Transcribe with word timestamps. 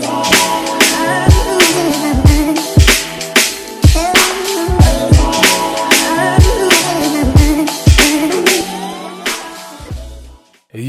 today. 0.00 0.25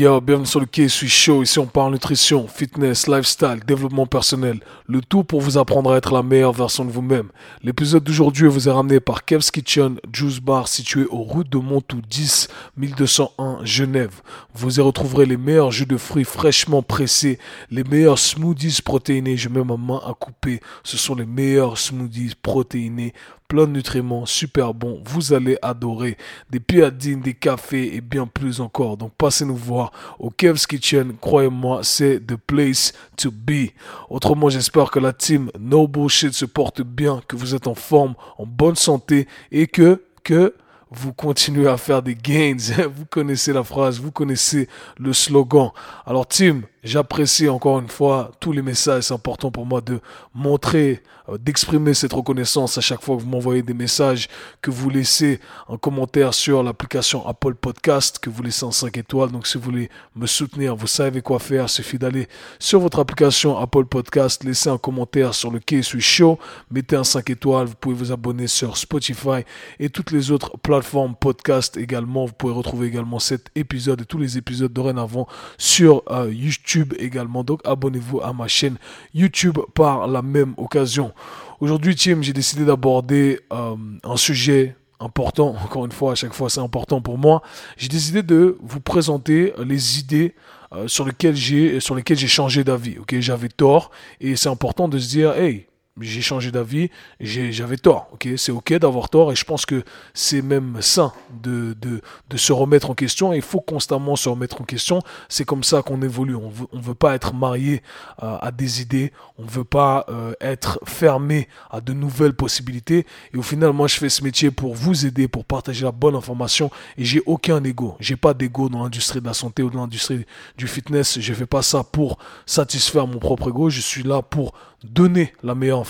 Bienvenue 0.07 0.45
sur 0.45 0.61
le 0.61 0.65
quai, 0.65 0.87
suis 0.87 1.09
chaud. 1.09 1.43
Ici, 1.43 1.59
on 1.59 1.65
parle 1.65 1.91
nutrition, 1.91 2.47
fitness, 2.47 3.07
lifestyle, 3.07 3.59
développement 3.67 4.05
personnel. 4.05 4.61
Le 4.87 5.01
tout 5.01 5.25
pour 5.25 5.41
vous 5.41 5.57
apprendre 5.57 5.91
à 5.91 5.97
être 5.97 6.13
la 6.13 6.23
meilleure 6.23 6.53
version 6.53 6.85
de 6.85 6.91
vous-même. 6.91 7.27
L'épisode 7.61 8.05
d'aujourd'hui 8.05 8.47
vous 8.47 8.69
est 8.69 8.71
ramené 8.71 9.01
par 9.01 9.25
Kev's 9.25 9.51
Kitchen 9.51 9.99
Juice 10.13 10.39
Bar 10.39 10.69
situé 10.69 11.05
aux 11.07 11.23
routes 11.23 11.49
de 11.49 11.57
Montou 11.57 11.99
10 12.09 12.47
1201 12.77 13.65
Genève. 13.65 14.21
Vous 14.53 14.79
y 14.79 14.81
retrouverez 14.81 15.25
les 15.25 15.35
meilleurs 15.35 15.71
jus 15.71 15.85
de 15.85 15.97
fruits 15.97 16.23
fraîchement 16.23 16.81
pressés, 16.81 17.37
les 17.69 17.83
meilleurs 17.83 18.17
smoothies 18.17 18.81
protéinés. 18.81 19.35
Je 19.35 19.49
mets 19.49 19.63
ma 19.63 19.75
main 19.75 20.01
à 20.07 20.13
couper. 20.13 20.61
Ce 20.85 20.95
sont 20.95 21.15
les 21.15 21.25
meilleurs 21.25 21.77
smoothies 21.77 22.33
protéinés 22.41 23.13
plein 23.47 23.65
de 23.65 23.71
nutriments, 23.71 24.25
super 24.25 24.73
bon. 24.73 25.01
Vous 25.05 25.33
allez 25.33 25.57
adorer 25.61 26.17
des 26.49 26.59
piadines, 26.59 27.21
des 27.21 27.33
cafés 27.33 27.95
et 27.95 28.01
bien 28.01 28.27
plus 28.27 28.61
encore. 28.61 28.97
Donc 28.97 29.13
passez 29.17 29.45
nous 29.45 29.55
voir 29.55 29.91
au 30.19 30.29
Kev's 30.29 30.67
Kitchen. 30.67 31.15
Croyez-moi, 31.19 31.81
c'est 31.83 32.19
the 32.19 32.35
place 32.35 32.93
to 33.15 33.31
be. 33.31 33.71
Autrement, 34.09 34.49
j'espère 34.49 34.91
que 34.91 34.99
la 34.99 35.13
team 35.13 35.49
No 35.59 35.87
Bullshit 35.87 36.33
se 36.33 36.45
porte 36.45 36.81
bien, 36.81 37.21
que 37.27 37.35
vous 37.35 37.55
êtes 37.55 37.67
en 37.67 37.75
forme, 37.75 38.15
en 38.37 38.45
bonne 38.45 38.75
santé 38.75 39.27
et 39.51 39.67
que, 39.67 40.03
que, 40.23 40.53
vous 40.89 41.13
continuez 41.13 41.67
à 41.67 41.77
faire 41.77 42.01
des 42.01 42.15
gains. 42.15 42.55
Vous 42.95 43.05
connaissez 43.05 43.53
la 43.53 43.63
phrase, 43.63 43.99
vous 43.99 44.11
connaissez 44.11 44.69
le 44.97 45.11
slogan. 45.13 45.71
Alors, 46.05 46.27
team, 46.27 46.63
J'apprécie 46.83 47.49
encore 47.49 47.79
une 47.79 47.87
fois 47.87 48.31
tous 48.39 48.51
les 48.51 48.61
messages. 48.61 49.03
C'est 49.05 49.13
important 49.13 49.49
pour 49.49 49.65
moi 49.65 49.81
de 49.81 49.99
montrer, 50.35 51.01
euh, 51.27 51.37
d'exprimer 51.39 51.95
cette 51.95 52.13
reconnaissance 52.13 52.77
à 52.77 52.81
chaque 52.81 53.01
fois 53.01 53.17
que 53.17 53.23
vous 53.23 53.27
m'envoyez 53.27 53.63
des 53.63 53.73
messages, 53.73 54.27
que 54.61 54.69
vous 54.69 54.91
laissez 54.91 55.39
un 55.69 55.77
commentaire 55.77 56.35
sur 56.35 56.61
l'application 56.61 57.27
Apple 57.27 57.55
Podcast, 57.55 58.19
que 58.19 58.29
vous 58.29 58.43
laissez 58.43 58.63
en 58.63 58.69
5 58.71 58.95
étoiles. 58.95 59.31
Donc 59.31 59.47
si 59.47 59.57
vous 59.57 59.63
voulez 59.63 59.89
me 60.15 60.27
soutenir, 60.27 60.75
vous 60.75 60.85
savez 60.85 61.21
quoi 61.21 61.39
faire. 61.39 61.63
Il 61.63 61.69
suffit 61.69 61.97
d'aller 61.97 62.27
sur 62.59 62.79
votre 62.79 62.99
application 62.99 63.57
Apple 63.57 63.85
Podcast, 63.85 64.43
laisser 64.43 64.69
un 64.69 64.77
commentaire 64.77 65.33
sur 65.33 65.49
le 65.49 65.59
quai 65.59 65.81
suis 65.81 65.99
chaud, 65.99 66.37
mettez 66.69 66.95
un 66.95 67.03
5 67.03 67.27
étoiles. 67.31 67.65
Vous 67.65 67.75
pouvez 67.75 67.95
vous 67.95 68.11
abonner 68.11 68.45
sur 68.45 68.77
Spotify 68.77 69.45
et 69.79 69.89
toutes 69.89 70.11
les 70.11 70.29
autres 70.29 70.55
plateformes 70.59 71.15
podcast 71.15 71.75
également. 71.75 72.25
Vous 72.27 72.33
pouvez 72.33 72.53
retrouver 72.53 72.85
également 72.85 73.17
cet 73.17 73.49
épisode 73.55 74.01
et 74.01 74.05
tous 74.05 74.19
les 74.19 74.37
épisodes 74.37 74.71
dorénavant 74.71 75.27
sur 75.57 76.03
euh, 76.11 76.31
YouTube 76.31 76.66
également. 76.97 77.43
Donc 77.43 77.61
abonnez-vous 77.65 78.21
à 78.21 78.33
ma 78.33 78.47
chaîne 78.47 78.77
YouTube 79.13 79.57
par 79.73 80.07
la 80.07 80.21
même 80.21 80.53
occasion. 80.57 81.13
Aujourd'hui, 81.59 81.95
Tim, 81.95 82.21
j'ai 82.21 82.33
décidé 82.33 82.65
d'aborder 82.65 83.39
euh, 83.51 83.75
un 84.03 84.17
sujet 84.17 84.75
important. 84.99 85.55
Encore 85.63 85.85
une 85.85 85.91
fois, 85.91 86.13
à 86.13 86.15
chaque 86.15 86.33
fois, 86.33 86.49
c'est 86.49 86.59
important 86.59 87.01
pour 87.01 87.17
moi. 87.17 87.41
J'ai 87.77 87.87
décidé 87.87 88.23
de 88.23 88.57
vous 88.61 88.79
présenter 88.79 89.53
les 89.63 89.99
idées 89.99 90.33
euh, 90.73 90.87
sur 90.87 91.05
lesquelles 91.05 91.35
j'ai 91.35 91.79
sur 91.79 91.95
lesquelles 91.95 92.17
j'ai 92.17 92.27
changé 92.27 92.63
d'avis. 92.63 92.97
Ok, 92.99 93.15
j'avais 93.19 93.49
tort 93.49 93.91
et 94.19 94.35
c'est 94.35 94.49
important 94.49 94.87
de 94.87 94.99
se 94.99 95.07
dire, 95.07 95.33
hey, 95.33 95.66
j'ai 95.99 96.21
changé 96.21 96.51
d'avis, 96.51 96.89
j'avais 97.19 97.77
tort. 97.77 98.07
Ok, 98.13 98.27
c'est 98.37 98.51
ok 98.51 98.73
d'avoir 98.73 99.09
tort 99.09 99.31
et 99.31 99.35
je 99.35 99.43
pense 99.43 99.65
que 99.65 99.83
c'est 100.13 100.41
même 100.41 100.77
sain 100.81 101.13
de, 101.41 101.75
de, 101.79 102.37
se 102.37 102.53
remettre 102.53 102.91
en 102.91 102.93
question. 102.93 103.33
il 103.33 103.41
faut 103.41 103.61
constamment 103.61 104.15
se 104.15 104.29
remettre 104.29 104.61
en 104.61 104.65
question. 104.65 105.01
C'est 105.27 105.45
comme 105.45 105.63
ça 105.63 105.81
qu'on 105.81 106.01
évolue. 106.01 106.35
On 106.35 106.49
veut, 106.49 106.67
on 106.71 106.79
veut 106.79 106.93
pas 106.93 107.15
être 107.15 107.33
marié 107.33 107.81
à 108.19 108.51
des 108.51 108.81
idées. 108.81 109.11
On 109.37 109.45
veut 109.45 109.63
pas 109.63 110.05
euh, 110.09 110.33
être 110.41 110.79
fermé 110.85 111.47
à 111.69 111.81
de 111.81 111.93
nouvelles 111.93 112.33
possibilités. 112.33 113.05
Et 113.33 113.37
au 113.37 113.41
final, 113.41 113.71
moi, 113.71 113.87
je 113.87 113.95
fais 113.97 114.09
ce 114.09 114.23
métier 114.23 114.51
pour 114.51 114.73
vous 114.73 115.05
aider, 115.05 115.27
pour 115.27 115.45
partager 115.45 115.85
la 115.85 115.91
bonne 115.91 116.15
information. 116.15 116.71
Et 116.97 117.05
j'ai 117.05 117.21
aucun 117.25 117.63
ego. 117.63 117.95
J'ai 117.99 118.15
pas 118.15 118.33
d'ego 118.33 118.69
dans 118.69 118.83
l'industrie 118.83 119.21
de 119.21 119.25
la 119.25 119.33
santé 119.33 119.63
ou 119.63 119.69
dans 119.69 119.81
l'industrie 119.81 120.25
du 120.57 120.67
fitness. 120.67 121.19
Je 121.19 121.33
fais 121.33 121.45
pas 121.45 121.61
ça 121.61 121.83
pour 121.83 122.17
satisfaire 122.45 123.07
mon 123.07 123.19
propre 123.19 123.49
ego. 123.49 123.69
Je 123.69 123.81
suis 123.81 124.03
là 124.03 124.21
pour 124.21 124.53
donner 124.83 125.33
la 125.43 125.55
meilleure 125.55 125.86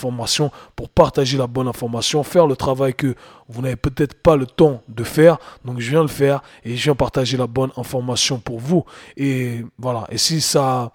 pour 0.76 0.88
partager 0.88 1.36
la 1.36 1.46
bonne 1.46 1.68
information, 1.68 2.22
faire 2.22 2.46
le 2.46 2.56
travail 2.56 2.94
que 2.94 3.14
vous 3.48 3.62
n'avez 3.62 3.76
peut-être 3.76 4.14
pas 4.14 4.36
le 4.36 4.46
temps 4.46 4.82
de 4.88 5.04
faire. 5.04 5.38
Donc 5.64 5.80
je 5.80 5.90
viens 5.90 6.02
le 6.02 6.08
faire 6.08 6.42
et 6.64 6.76
je 6.76 6.84
viens 6.84 6.94
partager 6.94 7.36
la 7.36 7.46
bonne 7.46 7.70
information 7.76 8.38
pour 8.38 8.58
vous. 8.58 8.84
Et 9.16 9.64
voilà. 9.78 10.06
Et 10.10 10.18
si 10.18 10.40
ça 10.40 10.92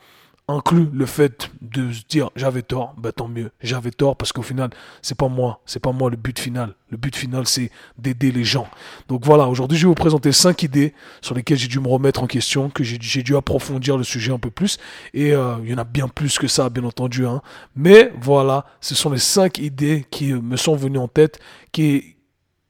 inclut 0.48 0.90
le 0.92 1.06
fait 1.06 1.50
de 1.62 1.92
se 1.92 2.04
dire 2.08 2.30
j'avais 2.36 2.64
tort, 2.64 2.94
ben 2.98 3.12
tant 3.12 3.28
mieux, 3.28 3.52
j'avais 3.62 3.92
tort 3.92 4.18
parce 4.18 4.34
qu'au 4.34 4.42
final, 4.42 4.70
c'est 5.02 5.18
pas 5.18 5.30
moi, 5.30 5.62
c'est 5.66 5.80
pas 5.80 5.92
moi 5.92 6.10
le 6.10 6.18
but 6.18 6.38
final. 6.38 6.76
Le 6.90 6.98
but 6.98 7.16
final, 7.16 7.48
c'est 7.48 7.72
d'aider 7.98 8.32
les 8.32 8.44
gens. 8.44 8.68
Donc 9.08 9.26
voilà, 9.26 9.48
aujourd'hui, 9.48 9.78
je 9.78 9.86
vais 9.86 9.90
vous 9.90 9.96
présenter 9.96 10.32
cinq 10.32 10.62
idées 10.62 10.94
sur 11.22 11.34
lesquelles 11.34 11.58
j'ai 11.58 11.68
dû 11.68 11.80
me 11.80 11.88
remettre 11.88 12.22
en 12.22 12.28
question, 12.28 12.70
que 12.70 12.84
j'ai 12.84 13.24
dû 13.24 13.36
approfondir 13.36 13.98
le 13.98 14.04
sujet 14.04 14.32
un 14.32 14.38
peu 14.38 14.52
plus. 14.52 14.78
Et 15.14 15.34
euh, 15.34 15.56
il 15.64 15.72
y 15.72 15.74
en 15.74 15.80
a 15.80 15.86
bien 15.86 16.08
plus 16.08 16.38
que 16.38 16.48
ça, 16.48 16.70
bien 16.70 16.84
entendu. 16.84 17.26
Hein. 17.26 17.42
Mais 17.76 18.14
voilà, 18.22 18.66
ce 18.80 18.94
sont 18.94 19.10
les 19.10 19.18
cinq 19.18 19.58
idées 19.58 20.06
qui 20.12 20.34
me 20.34 20.56
sont 20.56 20.76
venues 20.76 21.00
en 21.00 21.08
tête, 21.08 21.40
qui, 21.72 22.18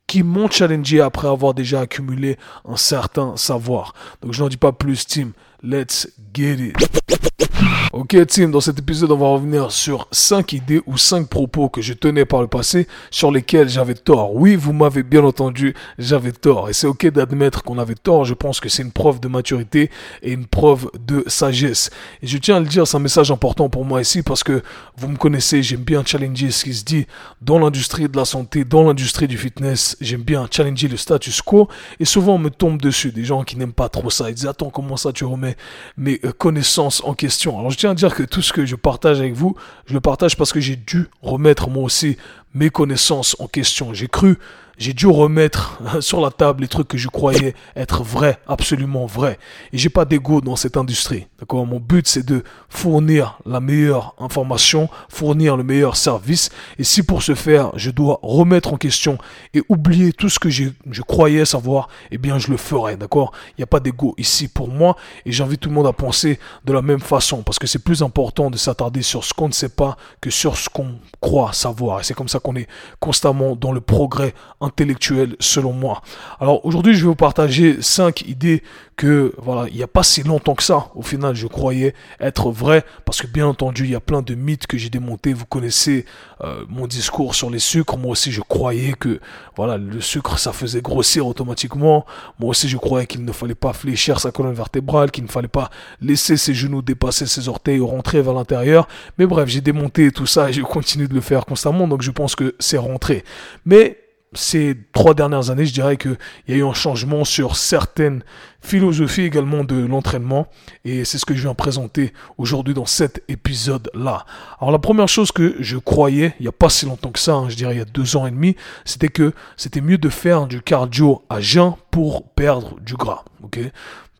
qui 0.07 0.23
m'ont 0.23 0.49
challengé 0.49 1.01
après 1.01 1.27
avoir 1.27 1.53
déjà 1.53 1.81
accumulé 1.81 2.37
un 2.63 2.77
certain 2.77 3.35
savoir. 3.35 3.93
Donc 4.21 4.31
je 4.31 4.41
n'en 4.41 4.47
dis 4.47 4.57
pas 4.57 4.71
plus, 4.71 5.05
team. 5.05 5.33
Let's 5.61 6.07
get 6.33 6.59
it. 6.59 7.52
Ok 7.93 8.17
team, 8.25 8.49
dans 8.49 8.59
cet 8.59 8.79
épisode 8.79 9.11
on 9.11 9.17
va 9.17 9.27
revenir 9.27 9.71
sur 9.71 10.07
5 10.09 10.53
idées 10.53 10.81
ou 10.87 10.97
5 10.97 11.29
propos 11.29 11.69
que 11.69 11.79
je 11.79 11.93
tenais 11.93 12.25
par 12.25 12.41
le 12.41 12.47
passé 12.47 12.87
sur 13.11 13.31
lesquels 13.31 13.69
j'avais 13.69 13.93
tort. 13.93 14.33
Oui, 14.33 14.55
vous 14.55 14.73
m'avez 14.73 15.03
bien 15.03 15.23
entendu, 15.23 15.75
j'avais 15.99 16.31
tort. 16.31 16.71
Et 16.71 16.73
c'est 16.73 16.87
ok 16.87 17.11
d'admettre 17.11 17.61
qu'on 17.61 17.77
avait 17.77 17.93
tort, 17.93 18.25
je 18.25 18.33
pense 18.33 18.59
que 18.59 18.67
c'est 18.67 18.81
une 18.81 18.91
preuve 18.91 19.19
de 19.19 19.27
maturité 19.27 19.91
et 20.23 20.31
une 20.31 20.47
preuve 20.47 20.89
de 21.05 21.23
sagesse. 21.27 21.91
Et 22.23 22.27
je 22.27 22.39
tiens 22.39 22.55
à 22.55 22.59
le 22.61 22.65
dire, 22.65 22.87
c'est 22.87 22.97
un 22.97 22.99
message 22.99 23.29
important 23.29 23.69
pour 23.69 23.85
moi 23.85 24.01
ici 24.01 24.23
parce 24.23 24.43
que 24.43 24.63
vous 24.97 25.07
me 25.07 25.15
connaissez, 25.15 25.61
j'aime 25.61 25.83
bien 25.83 26.03
challenger 26.03 26.49
ce 26.49 26.63
qui 26.63 26.73
se 26.73 26.83
dit 26.83 27.05
dans 27.43 27.59
l'industrie 27.59 28.09
de 28.09 28.17
la 28.17 28.25
santé, 28.25 28.65
dans 28.65 28.81
l'industrie 28.81 29.27
du 29.27 29.37
fitness. 29.37 29.97
J'aime 30.01 30.23
bien 30.23 30.47
challenger 30.49 30.87
le 30.87 30.97
status 30.97 31.43
quo 31.43 31.67
et 31.99 32.05
souvent 32.05 32.35
on 32.35 32.39
me 32.39 32.49
tombe 32.49 32.81
dessus 32.81 33.11
des 33.11 33.23
gens 33.23 33.43
qui 33.43 33.55
n'aiment 33.55 33.71
pas 33.71 33.89
trop 33.89 34.09
ça. 34.09 34.31
Ils 34.31 34.33
disent 34.33 34.47
attends 34.47 34.71
comment 34.71 34.97
ça 34.97 35.13
tu 35.13 35.25
remets 35.25 35.57
mes 35.95 36.19
euh, 36.25 36.31
connaissances 36.31 37.03
en 37.05 37.13
question? 37.13 37.59
Tiens 37.83 37.91
à 37.91 37.95
dire 37.95 38.15
que 38.15 38.23
tout 38.23 38.41
ce 38.41 38.53
que 38.53 38.65
je 38.65 38.77
partage 38.77 39.19
avec 39.19 39.33
vous, 39.33 39.57
je 39.87 39.93
le 39.93 39.99
partage 39.99 40.37
parce 40.37 40.53
que 40.53 40.61
j'ai 40.61 40.77
dû 40.77 41.09
remettre 41.21 41.69
moi 41.69 41.83
aussi 41.83 42.15
mes 42.53 42.69
connaissances 42.69 43.35
en 43.39 43.47
question. 43.47 43.93
J'ai 43.93 44.07
cru 44.07 44.37
j'ai 44.77 44.93
dû 44.93 45.07
remettre 45.07 45.79
sur 46.01 46.19
la 46.19 46.31
table 46.31 46.61
les 46.61 46.67
trucs 46.67 46.87
que 46.87 46.97
je 46.97 47.07
croyais 47.07 47.53
être 47.75 48.03
vrais, 48.03 48.39
absolument 48.47 49.05
vrais. 49.05 49.37
Et 49.71 49.77
j'ai 49.77 49.89
pas 49.89 50.05
d'ego 50.05 50.41
dans 50.41 50.55
cette 50.55 50.77
industrie. 50.77 51.27
D'accord? 51.39 51.65
Mon 51.65 51.79
but 51.79 52.07
c'est 52.07 52.25
de 52.25 52.43
fournir 52.69 53.39
la 53.45 53.59
meilleure 53.59 54.15
information, 54.19 54.89
fournir 55.09 55.57
le 55.57 55.63
meilleur 55.63 55.95
service. 55.95 56.49
Et 56.79 56.83
si 56.83 57.03
pour 57.03 57.21
ce 57.21 57.35
faire, 57.35 57.71
je 57.75 57.91
dois 57.91 58.19
remettre 58.23 58.73
en 58.73 58.77
question 58.77 59.17
et 59.53 59.61
oublier 59.69 60.11
tout 60.11 60.29
ce 60.29 60.39
que 60.39 60.49
je 60.49 61.01
croyais 61.01 61.45
savoir, 61.45 61.87
eh 62.11 62.17
bien 62.17 62.39
je 62.39 62.49
le 62.49 62.57
ferai. 62.57 62.97
D'accord? 62.97 63.31
Il 63.51 63.61
n'y 63.61 63.63
a 63.63 63.67
pas 63.67 63.79
d'ego 63.79 64.15
ici 64.17 64.47
pour 64.47 64.69
moi. 64.69 64.97
Et 65.25 65.31
j'invite 65.31 65.61
tout 65.61 65.69
le 65.69 65.75
monde 65.75 65.87
à 65.87 65.93
penser 65.93 66.39
de 66.65 66.73
la 66.73 66.81
même 66.81 66.99
façon. 66.99 67.43
Parce 67.43 67.59
que 67.59 67.67
c'est 67.67 67.79
plus 67.79 68.01
important 68.01 68.49
de 68.49 68.57
s'attarder 68.57 69.01
sur 69.01 69.23
ce 69.23 69.33
qu'on 69.33 69.47
ne 69.47 69.53
sait 69.53 69.69
pas 69.69 69.97
que 70.19 70.31
sur 70.31 70.57
ce 70.57 70.67
qu'on 70.67 70.95
croit 71.21 71.53
savoir. 71.53 71.99
Et 71.99 72.03
c'est 72.03 72.13
comme 72.13 72.27
ça 72.27 72.39
qu'on 72.43 72.55
est 72.55 72.67
constamment 72.99 73.55
dans 73.55 73.71
le 73.71 73.81
progrès 73.81 74.35
intellectuel 74.61 75.35
selon 75.39 75.73
moi. 75.73 76.01
Alors 76.39 76.63
aujourd'hui, 76.65 76.93
je 76.93 76.99
vais 77.01 77.07
vous 77.07 77.15
partager 77.15 77.81
cinq 77.81 78.21
idées 78.21 78.61
que 78.95 79.33
voilà, 79.37 79.67
il 79.69 79.75
n'y 79.75 79.83
a 79.83 79.87
pas 79.87 80.03
si 80.03 80.23
longtemps 80.23 80.55
que 80.55 80.63
ça. 80.63 80.89
Au 80.95 81.01
final, 81.01 81.35
je 81.35 81.47
croyais 81.47 81.93
être 82.19 82.51
vrai 82.51 82.83
parce 83.05 83.21
que 83.21 83.27
bien 83.27 83.47
entendu, 83.47 83.85
il 83.85 83.91
y 83.91 83.95
a 83.95 83.99
plein 83.99 84.21
de 84.21 84.35
mythes 84.35 84.67
que 84.67 84.77
j'ai 84.77 84.89
démontés. 84.89 85.33
Vous 85.33 85.45
connaissez 85.45 86.05
euh, 86.41 86.63
mon 86.69 86.87
discours 86.87 87.35
sur 87.35 87.49
les 87.49 87.59
sucres. 87.59 87.97
Moi 87.97 88.11
aussi, 88.11 88.31
je 88.31 88.41
croyais 88.41 88.93
que 88.93 89.19
voilà, 89.55 89.77
le 89.77 90.01
sucre, 90.01 90.37
ça 90.37 90.53
faisait 90.53 90.81
grossir 90.81 91.25
automatiquement. 91.27 92.05
Moi 92.39 92.49
aussi, 92.49 92.69
je 92.69 92.77
croyais 92.77 93.07
qu'il 93.07 93.25
ne 93.25 93.31
fallait 93.31 93.55
pas 93.55 93.73
fléchir 93.73 94.19
sa 94.19 94.31
colonne 94.31 94.53
vertébrale, 94.53 95.11
qu'il 95.11 95.23
ne 95.23 95.29
fallait 95.29 95.47
pas 95.47 95.69
laisser 96.01 96.37
ses 96.37 96.53
genoux 96.53 96.81
dépasser 96.81 97.25
ses 97.25 97.49
orteils 97.49 97.79
ou 97.79 97.87
rentrer 97.87 98.21
vers 98.21 98.33
l'intérieur. 98.33 98.87
Mais 99.17 99.25
bref, 99.25 99.49
j'ai 99.49 99.61
démonté 99.61 100.11
tout 100.11 100.25
ça 100.25 100.49
et 100.49 100.53
je 100.53 100.61
continue 100.61 101.07
de 101.07 101.13
le 101.13 101.21
faire 101.21 101.45
constamment. 101.45 101.87
Donc, 101.87 102.01
je 102.01 102.11
pense 102.11 102.32
que 102.35 102.55
c'est 102.59 102.77
rentré. 102.77 103.23
Mais 103.65 103.99
ces 104.35 104.75
trois 104.93 105.13
dernières 105.13 105.49
années, 105.49 105.65
je 105.65 105.73
dirais 105.73 105.97
qu'il 105.97 106.17
y 106.47 106.53
a 106.53 106.55
eu 106.55 106.63
un 106.63 106.73
changement 106.73 107.23
sur 107.23 107.55
certaines 107.55 108.23
philosophies 108.61 109.23
également 109.23 109.63
de 109.63 109.85
l'entraînement. 109.85 110.47
Et 110.85 111.05
c'est 111.05 111.17
ce 111.17 111.25
que 111.25 111.35
je 111.35 111.41
viens 111.41 111.53
présenter 111.53 112.13
aujourd'hui 112.37 112.73
dans 112.73 112.85
cet 112.85 113.23
épisode-là. 113.27 114.25
Alors 114.59 114.71
la 114.71 114.79
première 114.79 115.07
chose 115.07 115.31
que 115.31 115.55
je 115.59 115.77
croyais, 115.77 116.35
il 116.39 116.43
n'y 116.43 116.47
a 116.47 116.53
pas 116.53 116.69
si 116.69 116.85
longtemps 116.85 117.11
que 117.11 117.19
ça, 117.19 117.33
hein, 117.33 117.49
je 117.49 117.55
dirais 117.55 117.75
il 117.75 117.79
y 117.79 117.81
a 117.81 117.85
deux 117.85 118.15
ans 118.15 118.25
et 118.25 118.31
demi, 118.31 118.55
c'était 118.85 119.09
que 119.09 119.33
c'était 119.57 119.81
mieux 119.81 119.97
de 119.97 120.09
faire 120.09 120.47
du 120.47 120.61
cardio 120.61 121.23
à 121.29 121.41
jeun 121.41 121.73
pour 121.91 122.23
perdre 122.29 122.79
du 122.79 122.95
gras. 122.95 123.23
ok? 123.43 123.59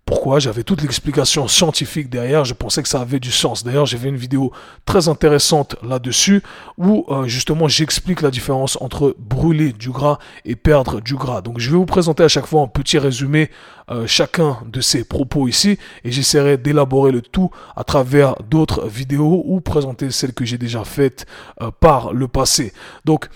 Pourquoi 0.05 0.39
J'avais 0.39 0.63
toute 0.63 0.81
l'explication 0.81 1.47
scientifique 1.47 2.09
derrière, 2.09 2.44
je 2.44 2.53
pensais 2.53 2.83
que 2.83 2.89
ça 2.89 3.00
avait 3.00 3.19
du 3.19 3.31
sens. 3.31 3.63
D'ailleurs, 3.63 3.85
j'ai 3.85 3.97
fait 3.97 4.09
une 4.09 4.17
vidéo 4.17 4.51
très 4.85 5.07
intéressante 5.07 5.77
là-dessus 5.81 6.44
où 6.77 7.05
euh, 7.09 7.25
justement 7.25 7.69
j'explique 7.69 8.21
la 8.21 8.29
différence 8.29 8.77
entre 8.81 9.15
brûler 9.17 9.71
du 9.71 9.91
gras 9.91 10.19
et 10.44 10.55
perdre 10.55 11.00
du 11.00 11.15
gras. 11.15 11.41
Donc 11.41 11.59
je 11.59 11.71
vais 11.71 11.77
vous 11.77 11.85
présenter 11.85 12.23
à 12.23 12.27
chaque 12.27 12.47
fois 12.47 12.61
un 12.61 12.67
petit 12.67 12.97
résumé 12.97 13.50
euh, 13.91 14.07
chacun 14.07 14.59
de 14.65 14.81
ces 14.81 15.03
propos 15.03 15.47
ici 15.47 15.77
et 16.03 16.11
j'essaierai 16.11 16.57
d'élaborer 16.57 17.11
le 17.11 17.21
tout 17.21 17.50
à 17.75 17.83
travers 17.83 18.35
d'autres 18.50 18.88
vidéos 18.88 19.44
ou 19.45 19.59
présenter 19.59 20.09
celles 20.11 20.33
que 20.33 20.45
j'ai 20.45 20.57
déjà 20.57 20.83
faites 20.83 21.25
euh, 21.61 21.71
par 21.79 22.13
le 22.13 22.27
passé. 22.27 22.73
Donc 23.05 23.29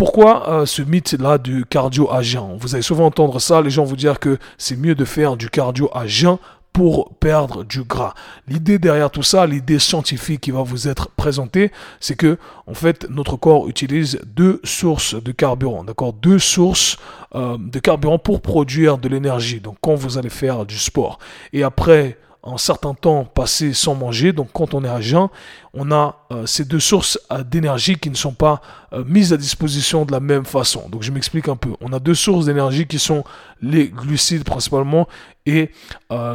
pourquoi 0.00 0.48
euh, 0.48 0.64
ce 0.64 0.80
mythe-là 0.80 1.36
du 1.36 1.66
cardio 1.66 2.10
à 2.10 2.22
jeun? 2.22 2.56
Vous 2.58 2.74
allez 2.74 2.80
souvent 2.80 3.04
entendre 3.04 3.38
ça, 3.38 3.60
les 3.60 3.68
gens 3.68 3.84
vous 3.84 3.96
dire 3.96 4.18
que 4.18 4.38
c'est 4.56 4.78
mieux 4.78 4.94
de 4.94 5.04
faire 5.04 5.36
du 5.36 5.50
cardio 5.50 5.90
à 5.92 6.06
jeun 6.06 6.38
pour 6.72 7.12
perdre 7.16 7.64
du 7.64 7.82
gras. 7.82 8.14
L'idée 8.48 8.78
derrière 8.78 9.10
tout 9.10 9.22
ça, 9.22 9.46
l'idée 9.46 9.78
scientifique 9.78 10.40
qui 10.40 10.52
va 10.52 10.62
vous 10.62 10.88
être 10.88 11.10
présentée, 11.10 11.70
c'est 12.00 12.14
que 12.16 12.38
en 12.66 12.72
fait 12.72 13.10
notre 13.10 13.36
corps 13.36 13.68
utilise 13.68 14.18
deux 14.24 14.62
sources 14.64 15.22
de 15.22 15.32
carburant, 15.32 15.84
d'accord, 15.84 16.14
deux 16.14 16.38
sources 16.38 16.96
euh, 17.34 17.58
de 17.58 17.78
carburant 17.78 18.18
pour 18.18 18.40
produire 18.40 18.96
de 18.96 19.06
l'énergie. 19.06 19.60
Donc 19.60 19.76
quand 19.82 19.96
vous 19.96 20.16
allez 20.16 20.30
faire 20.30 20.64
du 20.64 20.78
sport 20.78 21.18
et 21.52 21.62
après 21.62 22.16
un 22.42 22.56
certain 22.56 22.94
temps 22.94 23.24
passé 23.24 23.74
sans 23.74 23.94
manger, 23.94 24.32
donc 24.32 24.48
quand 24.52 24.72
on 24.72 24.82
est 24.82 24.88
à 24.88 25.02
jeun, 25.02 25.28
on 25.72 25.92
a 25.92 26.26
euh, 26.32 26.46
ces 26.46 26.64
deux 26.64 26.80
sources 26.80 27.18
euh, 27.32 27.44
d'énergie 27.44 27.96
qui 27.96 28.10
ne 28.10 28.16
sont 28.16 28.32
pas 28.32 28.60
euh, 28.92 29.04
mises 29.06 29.32
à 29.32 29.36
disposition 29.36 30.04
de 30.04 30.12
la 30.12 30.20
même 30.20 30.44
façon. 30.44 30.88
Donc 30.88 31.02
je 31.02 31.12
m'explique 31.12 31.48
un 31.48 31.56
peu. 31.56 31.70
On 31.80 31.92
a 31.92 32.00
deux 32.00 32.14
sources 32.14 32.46
d'énergie 32.46 32.86
qui 32.86 32.98
sont 32.98 33.24
les 33.62 33.88
glucides 33.88 34.44
principalement 34.44 35.06
et 35.46 35.70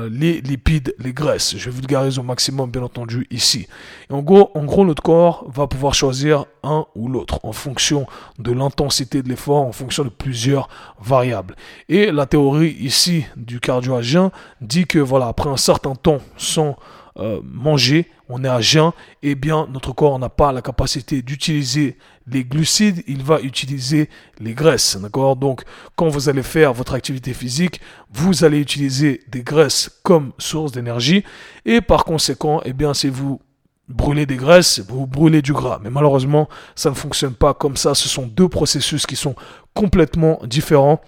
les 0.10 0.42
lipides, 0.42 0.94
les 1.00 1.14
graisses. 1.14 1.56
Je 1.58 1.70
vulgarise 1.70 2.20
au 2.20 2.24
maximum 2.24 2.70
bien 2.70 2.82
entendu 2.82 3.28
ici. 3.32 3.68
Et 4.10 4.14
en 4.14 4.22
gros, 4.22 4.52
en 4.56 4.66
gros, 4.66 4.84
notre 4.84 5.02
corps 5.02 5.46
va 5.50 5.68
pouvoir 5.68 5.94
choisir 5.94 6.46
un 6.64 6.86
ou 6.96 7.08
l'autre 7.08 7.40
en 7.44 7.54
fonction 7.54 8.08
de 8.40 8.52
l'intensité 8.52 9.22
de 9.22 9.30
l'effort, 9.30 9.64
en 9.64 9.72
fonction 9.72 10.04
de 10.04 10.10
plusieurs 10.10 10.68
variables. 11.00 11.56
Et 11.88 12.12
la 12.12 12.26
théorie 12.26 12.76
ici 12.80 13.26
du 13.38 13.60
cardio 13.60 14.00
dit 14.62 14.86
que 14.86 15.00
voilà, 15.00 15.28
après 15.28 15.50
un 15.50 15.58
certain 15.58 15.96
temps 15.96 16.20
sans 16.36 16.76
euh, 17.18 17.40
manger, 17.44 18.10
on 18.28 18.44
est 18.44 18.50
à 18.50 18.60
jeun, 18.60 18.92
eh 19.24 19.36
bien 19.36 19.68
notre 19.72 19.94
corps 19.94 20.20
n'a 20.20 20.30
pas 20.30 20.52
la 20.52 20.62
capacité 20.62 21.22
d'utiliser 21.22 21.98
les 22.28 22.44
glucides, 22.44 23.04
il 23.08 23.24
va 23.24 23.40
utiliser 23.42 24.10
les 24.40 24.54
graisses. 24.54 24.98
D'accord? 24.98 25.36
Donc 25.36 25.64
quand 25.96 26.10
vous 26.10 26.28
allez 26.28 26.44
faire 26.44 26.74
votre 26.74 26.94
activité 26.94 27.34
physique, 27.34 27.80
vous 28.12 28.44
allez 28.44 28.60
utiliser 28.60 29.22
des 29.30 29.44
graisses 29.44 29.90
comme 30.04 30.34
source 30.38 30.72
d'énergie 30.72 31.24
et 31.66 31.82
par 31.82 32.04
conséquent, 32.04 32.62
eh 32.66 32.74
bien 32.74 32.94
si 32.94 33.08
vous 33.08 33.40
brûlez 33.88 34.26
des 34.26 34.38
graisses, 34.38 34.82
vous 34.88 35.08
brûlez 35.08 35.42
du 35.42 35.54
gras. 35.54 35.80
Mais 35.82 35.90
malheureusement, 35.90 36.50
ça 36.76 36.90
ne 36.90 36.96
fonctionne 36.96 37.34
pas 37.34 37.54
comme 37.54 37.78
ça. 37.78 37.96
Ce 37.96 38.10
sont 38.10 38.28
deux 38.28 38.50
processus 38.50 39.06
qui 39.06 39.16
sont 39.16 39.36
complètement 39.74 40.40
différents. 40.44 41.02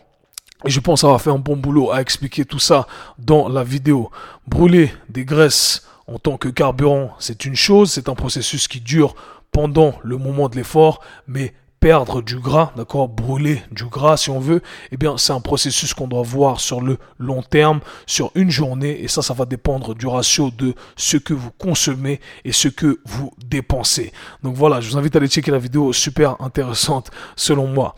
Et 0.65 0.69
je 0.69 0.80
pense 0.80 1.03
avoir 1.03 1.21
fait 1.21 1.30
un 1.30 1.38
bon 1.38 1.56
boulot 1.56 1.92
à 1.92 2.01
expliquer 2.01 2.45
tout 2.45 2.60
ça 2.60 2.88
dans 3.19 3.48
la 3.48 3.63
vidéo. 3.63 4.12
Brûler 4.48 4.92
des 5.10 5.25
graisses 5.25 5.88
en 6.07 6.19
tant 6.19 6.38
que 6.38 6.50
carburant, 6.50 7.12
c'est 7.19 7.45
une 7.45 7.56
chose, 7.56 7.92
c'est 7.92 8.09
un 8.09 8.15
processus 8.15 8.68
qui 8.68 8.80
dure 8.80 9.15
pendant 9.51 9.94
le 10.04 10.18
moment 10.18 10.50
de 10.50 10.56
l'effort, 10.56 11.01
mais 11.27 11.54
perdre 11.80 12.21
du 12.21 12.39
gras, 12.39 12.71
d'accord, 12.75 13.07
brûler 13.07 13.62
du 13.71 13.86
gras 13.86 14.18
si 14.18 14.30
on 14.30 14.39
veut, 14.39 14.62
eh 14.92 14.98
bien 14.98 15.18
c'est 15.18 15.33
un 15.33 15.42
processus 15.42 15.94
qu'on 15.94 16.07
doit 16.07 16.24
voir 16.24 16.59
sur 16.59 16.81
le 16.81 16.98
long 17.19 17.44
terme, 17.44 17.81
sur 18.06 18.31
une 18.36 18.50
journée, 18.50 19.04
et 19.04 19.07
ça, 19.07 19.21
ça 19.21 19.33
va 19.33 19.45
dépendre 19.45 19.94
du 19.94 20.07
ratio 20.07 20.50
de 20.50 20.74
ce 20.95 21.18
que 21.18 21.33
vous 21.33 21.51
consommez 21.51 22.19
et 22.45 22.51
ce 22.51 22.68
que 22.68 23.00
vous 23.06 23.31
dépensez. 23.45 24.12
Donc 24.44 24.56
voilà, 24.56 24.81
je 24.81 24.89
vous 24.89 24.98
invite 24.98 25.15
à 25.15 25.19
aller 25.19 25.27
checker 25.27 25.51
la 25.51 25.60
vidéo, 25.60 25.94
super 25.94 26.42
intéressante 26.42 27.12
selon 27.36 27.68
moi. 27.68 27.95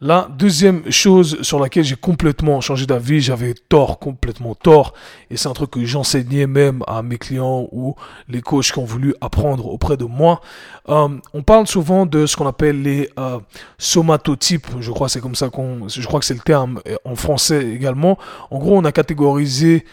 La 0.00 0.28
deuxième 0.30 0.88
chose 0.92 1.42
sur 1.42 1.58
laquelle 1.58 1.82
j'ai 1.82 1.96
complètement 1.96 2.60
changé 2.60 2.86
d'avis, 2.86 3.20
j'avais 3.20 3.54
tort, 3.68 3.98
complètement 3.98 4.54
tort, 4.54 4.94
et 5.28 5.36
c'est 5.36 5.48
un 5.48 5.52
truc 5.54 5.72
que 5.72 5.84
j'enseignais 5.84 6.46
même 6.46 6.84
à 6.86 7.02
mes 7.02 7.18
clients 7.18 7.66
ou 7.72 7.96
les 8.28 8.40
coachs 8.40 8.70
qui 8.70 8.78
ont 8.78 8.84
voulu 8.84 9.16
apprendre 9.20 9.66
auprès 9.66 9.96
de 9.96 10.04
moi. 10.04 10.40
Euh, 10.88 11.08
on 11.34 11.42
parle 11.42 11.66
souvent 11.66 12.06
de 12.06 12.26
ce 12.26 12.36
qu'on 12.36 12.46
appelle 12.46 12.80
les 12.80 13.10
euh, 13.18 13.40
somatotypes, 13.78 14.68
je 14.78 14.92
crois 14.92 15.08
que 15.08 16.26
c'est 16.26 16.34
le 16.34 16.40
terme 16.44 16.80
euh, 16.86 16.94
en 17.04 17.16
français 17.16 17.68
également. 17.68 18.18
En 18.52 18.60
gros, 18.60 18.78
on 18.78 18.84
a 18.84 18.92
catégorisé 18.92 19.84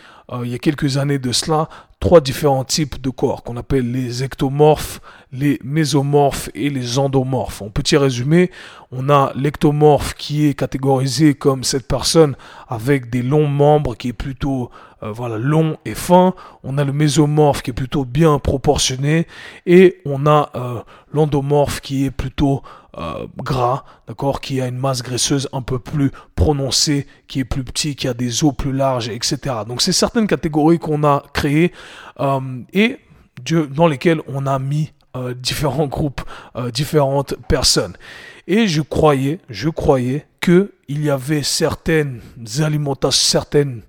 il 0.43 0.49
y 0.49 0.55
a 0.55 0.59
quelques 0.59 0.97
années 0.97 1.19
de 1.19 1.31
cela 1.31 1.69
trois 1.99 2.21
différents 2.21 2.63
types 2.63 3.01
de 3.01 3.09
corps 3.09 3.43
qu'on 3.43 3.57
appelle 3.57 3.91
les 3.91 4.23
ectomorphes, 4.23 4.99
les 5.31 5.59
mésomorphes 5.63 6.49
et 6.53 6.69
les 6.69 6.99
endomorphes. 6.99 7.61
En 7.61 7.69
petit 7.69 7.97
résumé, 7.97 8.51
on 8.91 9.09
a 9.09 9.31
l'ectomorphe 9.35 10.13
qui 10.13 10.47
est 10.47 10.53
catégorisé 10.53 11.33
comme 11.33 11.63
cette 11.63 11.87
personne 11.87 12.35
avec 12.67 13.09
des 13.09 13.21
longs 13.23 13.47
membres 13.47 13.95
qui 13.95 14.09
est 14.09 14.13
plutôt 14.13 14.69
euh, 15.03 15.11
voilà 15.11 15.37
long 15.37 15.77
et 15.85 15.95
fin. 15.95 16.33
On 16.63 16.77
a 16.77 16.83
le 16.83 16.93
mésomorphe 16.93 17.61
qui 17.61 17.71
est 17.71 17.73
plutôt 17.73 18.05
bien 18.05 18.39
proportionné 18.39 19.27
et 19.65 20.01
on 20.05 20.25
a 20.25 20.51
euh, 20.55 20.81
l'endomorphe 21.11 21.81
qui 21.81 22.05
est 22.05 22.11
plutôt 22.11 22.61
euh, 22.97 23.27
gras, 23.37 23.83
d'accord, 24.07 24.41
qui 24.41 24.61
a 24.61 24.67
une 24.67 24.77
masse 24.77 25.03
graisseuse 25.03 25.49
un 25.53 25.61
peu 25.61 25.79
plus 25.79 26.11
prononcée, 26.35 27.07
qui 27.27 27.39
est 27.39 27.45
plus 27.45 27.63
petit, 27.63 27.95
qui 27.95 28.07
a 28.07 28.13
des 28.13 28.43
os 28.43 28.53
plus 28.55 28.71
larges, 28.71 29.09
etc. 29.09 29.37
Donc 29.67 29.81
c'est 29.81 29.91
certaines 29.91 30.27
catégories 30.27 30.79
qu'on 30.79 31.03
a 31.03 31.23
créées 31.33 31.71
et 32.73 32.99
dans 33.69 33.87
lesquelles 33.87 34.21
on 34.27 34.47
a 34.47 34.59
mis 34.59 34.93
différents 35.35 35.87
groupes, 35.87 36.21
différentes 36.73 37.35
personnes. 37.47 37.95
Et 38.47 38.67
je 38.67 38.81
croyais, 38.81 39.39
je 39.49 39.69
croyais 39.69 40.25
que 40.39 40.71
il 40.87 41.03
y 41.03 41.09
avait 41.09 41.43
certaines 41.43 42.21
alimentations, 42.59 43.39
certaines 43.39 43.81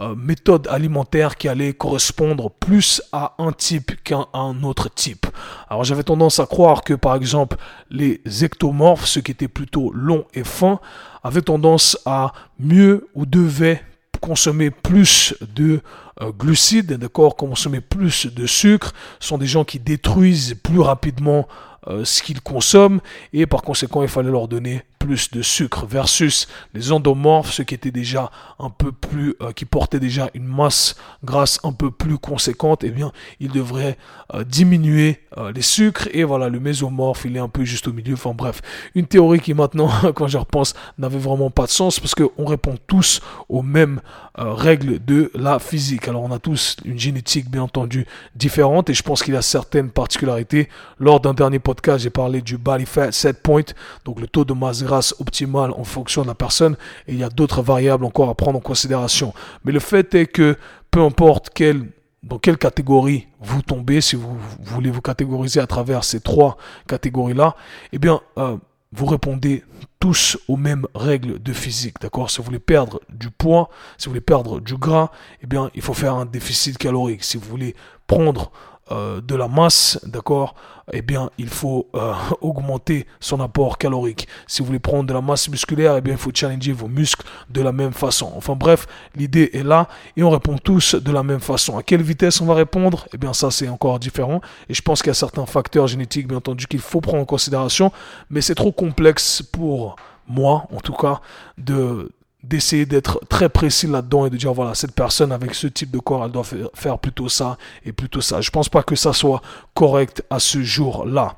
euh, 0.00 0.14
méthode 0.16 0.66
alimentaire 0.68 1.36
qui 1.36 1.48
allait 1.48 1.74
correspondre 1.74 2.50
plus 2.50 3.02
à 3.12 3.34
un 3.38 3.52
type 3.52 4.02
qu'à 4.02 4.26
un 4.32 4.62
autre 4.64 4.88
type. 4.92 5.26
Alors 5.72 5.84
j'avais 5.84 6.02
tendance 6.02 6.38
à 6.38 6.44
croire 6.44 6.84
que 6.84 6.92
par 6.92 7.16
exemple 7.16 7.56
les 7.90 8.20
ectomorphes, 8.44 9.06
ceux 9.06 9.22
qui 9.22 9.30
étaient 9.30 9.48
plutôt 9.48 9.90
longs 9.94 10.26
et 10.34 10.44
fins, 10.44 10.80
avaient 11.24 11.40
tendance 11.40 11.98
à 12.04 12.34
mieux 12.60 13.08
ou 13.14 13.24
devaient 13.24 13.82
consommer 14.20 14.70
plus 14.70 15.34
de 15.54 15.80
euh, 16.20 16.30
glucides, 16.30 16.92
d'accord, 16.92 17.36
consommer 17.36 17.80
plus 17.80 18.26
de 18.26 18.46
sucre, 18.46 18.92
sont 19.18 19.38
des 19.38 19.46
gens 19.46 19.64
qui 19.64 19.78
détruisent 19.78 20.56
plus 20.62 20.80
rapidement 20.80 21.48
euh, 21.88 22.04
ce 22.04 22.22
qu'ils 22.22 22.42
consomment. 22.42 23.00
Et 23.32 23.46
par 23.46 23.62
conséquent 23.62 24.02
il 24.02 24.10
fallait 24.10 24.30
leur 24.30 24.48
donner 24.48 24.82
plus 25.02 25.32
de 25.32 25.42
sucre 25.42 25.84
versus 25.84 26.46
les 26.74 26.92
endomorphes, 26.92 27.52
ceux 27.52 27.64
qui 27.64 27.74
étaient 27.74 27.90
déjà 27.90 28.30
un 28.60 28.70
peu 28.70 28.92
plus, 28.92 29.34
euh, 29.42 29.50
qui 29.50 29.64
portaient 29.64 29.98
déjà 29.98 30.30
une 30.32 30.46
masse 30.46 30.94
grasse 31.24 31.58
un 31.64 31.72
peu 31.72 31.90
plus 31.90 32.18
conséquente, 32.18 32.84
et 32.84 32.86
eh 32.86 32.90
bien, 32.90 33.10
ils 33.40 33.50
devraient 33.50 33.98
euh, 34.32 34.44
diminuer 34.44 35.20
les 35.54 35.62
sucres. 35.62 36.08
Et 36.12 36.24
voilà, 36.24 36.50
le 36.50 36.60
mésomorphe, 36.60 37.24
il 37.24 37.36
est 37.36 37.40
un 37.40 37.48
peu 37.48 37.64
juste 37.64 37.88
au 37.88 37.92
milieu. 37.92 38.14
Enfin 38.14 38.34
bref, 38.34 38.60
une 38.94 39.06
théorie 39.06 39.40
qui 39.40 39.54
maintenant, 39.54 39.90
quand 40.14 40.28
je 40.28 40.38
repense, 40.38 40.74
n'avait 40.98 41.18
vraiment 41.18 41.50
pas 41.50 41.64
de 41.64 41.70
sens 41.70 41.98
parce 41.98 42.14
qu'on 42.14 42.44
répond 42.44 42.76
tous 42.86 43.22
aux 43.48 43.62
mêmes 43.62 44.00
règles 44.34 45.02
de 45.04 45.30
la 45.34 45.58
physique. 45.58 46.08
Alors 46.08 46.22
on 46.22 46.30
a 46.32 46.38
tous 46.38 46.76
une 46.84 46.98
génétique 46.98 47.50
bien 47.50 47.62
entendu 47.62 48.06
différente 48.36 48.90
et 48.90 48.94
je 48.94 49.02
pense 49.02 49.22
qu'il 49.22 49.34
y 49.34 49.36
a 49.36 49.42
certaines 49.42 49.90
particularités. 49.90 50.68
Lors 50.98 51.20
d'un 51.20 51.34
dernier 51.34 51.58
podcast, 51.58 52.02
j'ai 52.02 52.10
parlé 52.10 52.42
du 52.42 52.58
body 52.58 52.86
fat 52.86 53.12
set 53.12 53.42
point, 53.42 53.62
donc 54.04 54.20
le 54.20 54.26
taux 54.26 54.44
de 54.44 54.52
masse 54.52 54.82
grasse 54.82 54.91
optimal 55.18 55.72
en 55.72 55.84
fonction 55.84 56.22
de 56.22 56.28
la 56.28 56.34
personne. 56.34 56.76
Et 57.08 57.12
il 57.12 57.18
y 57.18 57.24
a 57.24 57.28
d'autres 57.28 57.62
variables 57.62 58.04
encore 58.04 58.28
à 58.28 58.34
prendre 58.34 58.58
en 58.58 58.62
considération. 58.62 59.32
Mais 59.64 59.72
le 59.72 59.80
fait 59.80 60.14
est 60.14 60.26
que 60.26 60.56
peu 60.90 61.00
importe 61.02 61.50
quelle 61.50 61.88
dans 62.22 62.38
quelle 62.38 62.58
catégorie 62.58 63.26
vous 63.40 63.62
tombez, 63.62 64.00
si 64.00 64.14
vous, 64.14 64.36
voulez 64.60 64.90
vous 64.90 65.00
catégoriser 65.00 65.60
à 65.60 65.66
travers 65.66 66.04
ces 66.04 66.20
trois 66.20 66.56
catégories-là, 66.86 67.56
eh 67.92 67.98
bien, 67.98 68.20
euh, 68.38 68.56
vous 68.92 69.06
répondez 69.06 69.64
tous 69.98 70.38
aux 70.48 70.56
mêmes 70.56 70.86
règles 70.94 71.42
de 71.42 71.52
physique, 71.52 71.96
d'accord? 72.00 72.30
Si 72.30 72.38
vous 72.38 72.44
voulez 72.44 72.58
perdre 72.58 73.00
du 73.08 73.30
poids, 73.30 73.70
si 73.98 74.06
vous 74.06 74.10
voulez 74.10 74.20
perdre 74.20 74.60
du 74.60 74.76
gras, 74.76 75.10
eh 75.42 75.46
bien, 75.46 75.70
il 75.74 75.82
faut 75.82 75.94
faire 75.94 76.14
un 76.14 76.26
déficit 76.26 76.78
calorique. 76.78 77.24
Si 77.24 77.36
vous 77.36 77.48
voulez 77.48 77.74
prendre 78.06 78.52
euh, 78.92 79.20
de 79.20 79.34
la 79.34 79.48
masse, 79.48 79.98
d'accord, 80.04 80.54
eh 80.92 81.02
bien, 81.02 81.30
il 81.38 81.48
faut 81.48 81.88
euh, 81.94 82.12
augmenter 82.40 83.06
son 83.20 83.40
apport 83.40 83.78
calorique. 83.78 84.28
Si 84.46 84.60
vous 84.60 84.66
voulez 84.66 84.78
prendre 84.78 85.04
de 85.04 85.14
la 85.14 85.20
masse 85.20 85.48
musculaire, 85.48 85.96
eh 85.96 86.00
bien, 86.00 86.14
il 86.14 86.18
faut 86.18 86.30
challenger 86.34 86.72
vos 86.72 86.88
muscles 86.88 87.26
de 87.50 87.60
la 87.62 87.72
même 87.72 87.92
façon. 87.92 88.32
Enfin 88.36 88.54
bref, 88.54 88.86
l'idée 89.16 89.50
est 89.54 89.62
là 89.62 89.88
et 90.16 90.22
on 90.22 90.30
répond 90.30 90.58
tous 90.58 90.94
de 90.94 91.12
la 91.12 91.22
même 91.22 91.40
façon. 91.40 91.78
À 91.78 91.82
quelle 91.82 92.02
vitesse 92.02 92.40
on 92.40 92.46
va 92.46 92.54
répondre? 92.54 93.06
Eh 93.14 93.18
bien, 93.18 93.32
ça, 93.32 93.50
c'est 93.50 93.68
encore 93.68 93.98
différent. 93.98 94.40
Et 94.68 94.74
je 94.74 94.82
pense 94.82 95.02
qu'il 95.02 95.08
y 95.08 95.12
a 95.12 95.14
certains 95.14 95.46
facteurs 95.46 95.86
génétiques, 95.86 96.28
bien 96.28 96.38
entendu, 96.38 96.66
qu'il 96.66 96.80
faut 96.80 97.00
prendre 97.00 97.22
en 97.22 97.26
considération, 97.26 97.92
mais 98.30 98.40
c'est 98.40 98.54
trop 98.54 98.72
complexe 98.72 99.42
pour 99.42 99.96
moi, 100.28 100.66
en 100.74 100.80
tout 100.80 100.94
cas, 100.94 101.20
de 101.58 102.10
d'essayer 102.42 102.86
d'être 102.86 103.20
très 103.28 103.48
précis 103.48 103.86
là-dedans 103.86 104.26
et 104.26 104.30
de 104.30 104.36
dire 104.36 104.52
voilà 104.52 104.74
cette 104.74 104.94
personne 104.94 105.30
avec 105.30 105.54
ce 105.54 105.68
type 105.68 105.90
de 105.92 105.98
corps 105.98 106.24
elle 106.24 106.32
doit 106.32 106.46
faire 106.74 106.98
plutôt 106.98 107.28
ça 107.28 107.56
et 107.84 107.92
plutôt 107.92 108.20
ça 108.20 108.40
je 108.40 108.50
pense 108.50 108.68
pas 108.68 108.82
que 108.82 108.96
ça 108.96 109.12
soit 109.12 109.42
correct 109.74 110.24
à 110.28 110.40
ce 110.40 110.60
jour-là 110.60 111.36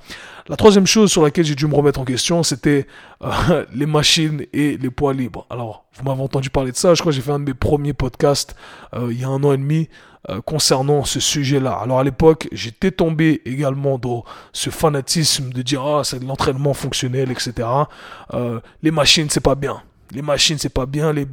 la 0.48 0.56
troisième 0.56 0.86
chose 0.86 1.10
sur 1.12 1.22
laquelle 1.22 1.44
j'ai 1.44 1.54
dû 1.54 1.66
me 1.66 1.74
remettre 1.74 2.00
en 2.00 2.04
question 2.04 2.42
c'était 2.42 2.86
euh, 3.22 3.66
les 3.74 3.86
machines 3.86 4.46
et 4.54 4.78
les 4.78 4.90
poids 4.90 5.12
libres 5.12 5.46
alors 5.50 5.84
vous 5.94 6.04
m'avez 6.04 6.22
entendu 6.22 6.48
parler 6.48 6.72
de 6.72 6.76
ça 6.76 6.94
je 6.94 7.00
crois 7.00 7.12
que 7.12 7.16
j'ai 7.16 7.22
fait 7.22 7.32
un 7.32 7.40
de 7.40 7.44
mes 7.44 7.54
premiers 7.54 7.92
podcasts 7.92 8.56
euh, 8.94 9.08
il 9.10 9.20
y 9.20 9.24
a 9.24 9.28
un 9.28 9.44
an 9.44 9.52
et 9.52 9.58
demi 9.58 9.90
euh, 10.30 10.40
concernant 10.40 11.04
ce 11.04 11.20
sujet-là. 11.20 11.74
Alors 11.74 11.98
à 11.98 12.02
l'époque, 12.02 12.48
j'étais 12.50 12.90
tombé 12.90 13.42
également 13.44 13.98
dans 13.98 14.24
ce 14.54 14.70
fanatisme 14.70 15.50
de 15.50 15.60
dire 15.60 15.84
ah 15.84 16.02
c'est 16.02 16.18
de 16.18 16.24
l'entraînement 16.24 16.72
fonctionnel, 16.72 17.30
etc. 17.30 17.68
Les 18.82 18.90
machines 18.90 19.28
c'est 19.28 19.40
pas 19.42 19.54
bien. 19.54 19.82
Les 20.14 20.22
machines 20.22 20.58
c'est 20.58 20.68
pas 20.68 20.86
bien. 20.86 21.12
Les, 21.12 21.26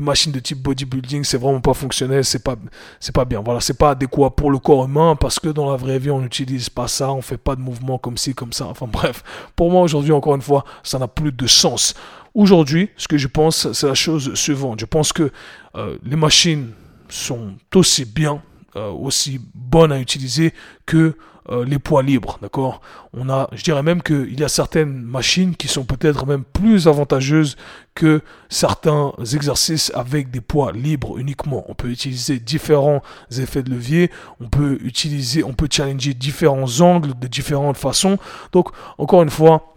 machines 0.00 0.32
de 0.32 0.40
type 0.40 0.62
bodybuilding 0.62 1.24
c'est 1.24 1.38
vraiment 1.38 1.60
pas 1.60 1.74
fonctionnel, 1.74 2.24
c'est 2.24 2.42
pas 2.42 2.56
c'est 3.00 3.14
pas 3.14 3.24
bien. 3.24 3.40
Voilà, 3.40 3.60
c'est 3.60 3.78
pas 3.78 3.90
adéquat 3.90 4.30
pour 4.30 4.50
le 4.50 4.58
corps 4.58 4.84
humain 4.84 5.16
parce 5.16 5.38
que 5.38 5.48
dans 5.48 5.70
la 5.70 5.76
vraie 5.76 5.98
vie 5.98 6.10
on 6.10 6.20
n'utilise 6.20 6.68
pas 6.68 6.88
ça, 6.88 7.12
on 7.12 7.22
fait 7.22 7.38
pas 7.38 7.56
de 7.56 7.60
mouvements 7.60 7.98
comme 7.98 8.16
ci 8.16 8.34
comme 8.34 8.52
ça. 8.52 8.66
Enfin 8.66 8.86
bref, 8.86 9.22
pour 9.56 9.70
moi 9.70 9.82
aujourd'hui 9.82 10.12
encore 10.12 10.34
une 10.34 10.42
fois 10.42 10.64
ça 10.82 10.98
n'a 10.98 11.08
plus 11.08 11.32
de 11.32 11.46
sens. 11.46 11.94
Aujourd'hui, 12.34 12.90
ce 12.96 13.06
que 13.06 13.16
je 13.16 13.28
pense, 13.28 13.70
c'est 13.72 13.86
la 13.86 13.94
chose 13.94 14.34
suivante. 14.34 14.80
Je 14.80 14.86
pense 14.86 15.12
que 15.12 15.30
euh, 15.76 15.96
les 16.04 16.16
machines 16.16 16.72
sont 17.08 17.54
aussi 17.76 18.04
bien, 18.04 18.42
euh, 18.74 18.90
aussi 18.90 19.40
bonnes 19.54 19.92
à 19.92 20.00
utiliser 20.00 20.52
que 20.84 21.16
euh, 21.50 21.64
les 21.64 21.78
poids 21.78 22.02
libres, 22.02 22.38
d'accord? 22.40 22.80
On 23.12 23.28
a, 23.28 23.48
je 23.52 23.62
dirais 23.62 23.82
même 23.82 24.02
qu'il 24.02 24.38
y 24.38 24.44
a 24.44 24.48
certaines 24.48 25.02
machines 25.02 25.56
qui 25.56 25.68
sont 25.68 25.84
peut-être 25.84 26.24
même 26.24 26.42
plus 26.42 26.88
avantageuses 26.88 27.56
que 27.94 28.22
certains 28.48 29.12
exercices 29.34 29.92
avec 29.94 30.30
des 30.30 30.40
poids 30.40 30.72
libres 30.72 31.18
uniquement. 31.18 31.64
On 31.68 31.74
peut 31.74 31.90
utiliser 31.90 32.38
différents 32.38 33.02
effets 33.36 33.62
de 33.62 33.70
levier, 33.70 34.10
on 34.40 34.48
peut 34.48 34.78
utiliser, 34.82 35.44
on 35.44 35.52
peut 35.52 35.68
challenger 35.70 36.14
différents 36.14 36.80
angles 36.80 37.12
de 37.18 37.26
différentes 37.26 37.76
façons. 37.76 38.18
Donc, 38.52 38.70
encore 38.96 39.22
une 39.22 39.30
fois, 39.30 39.74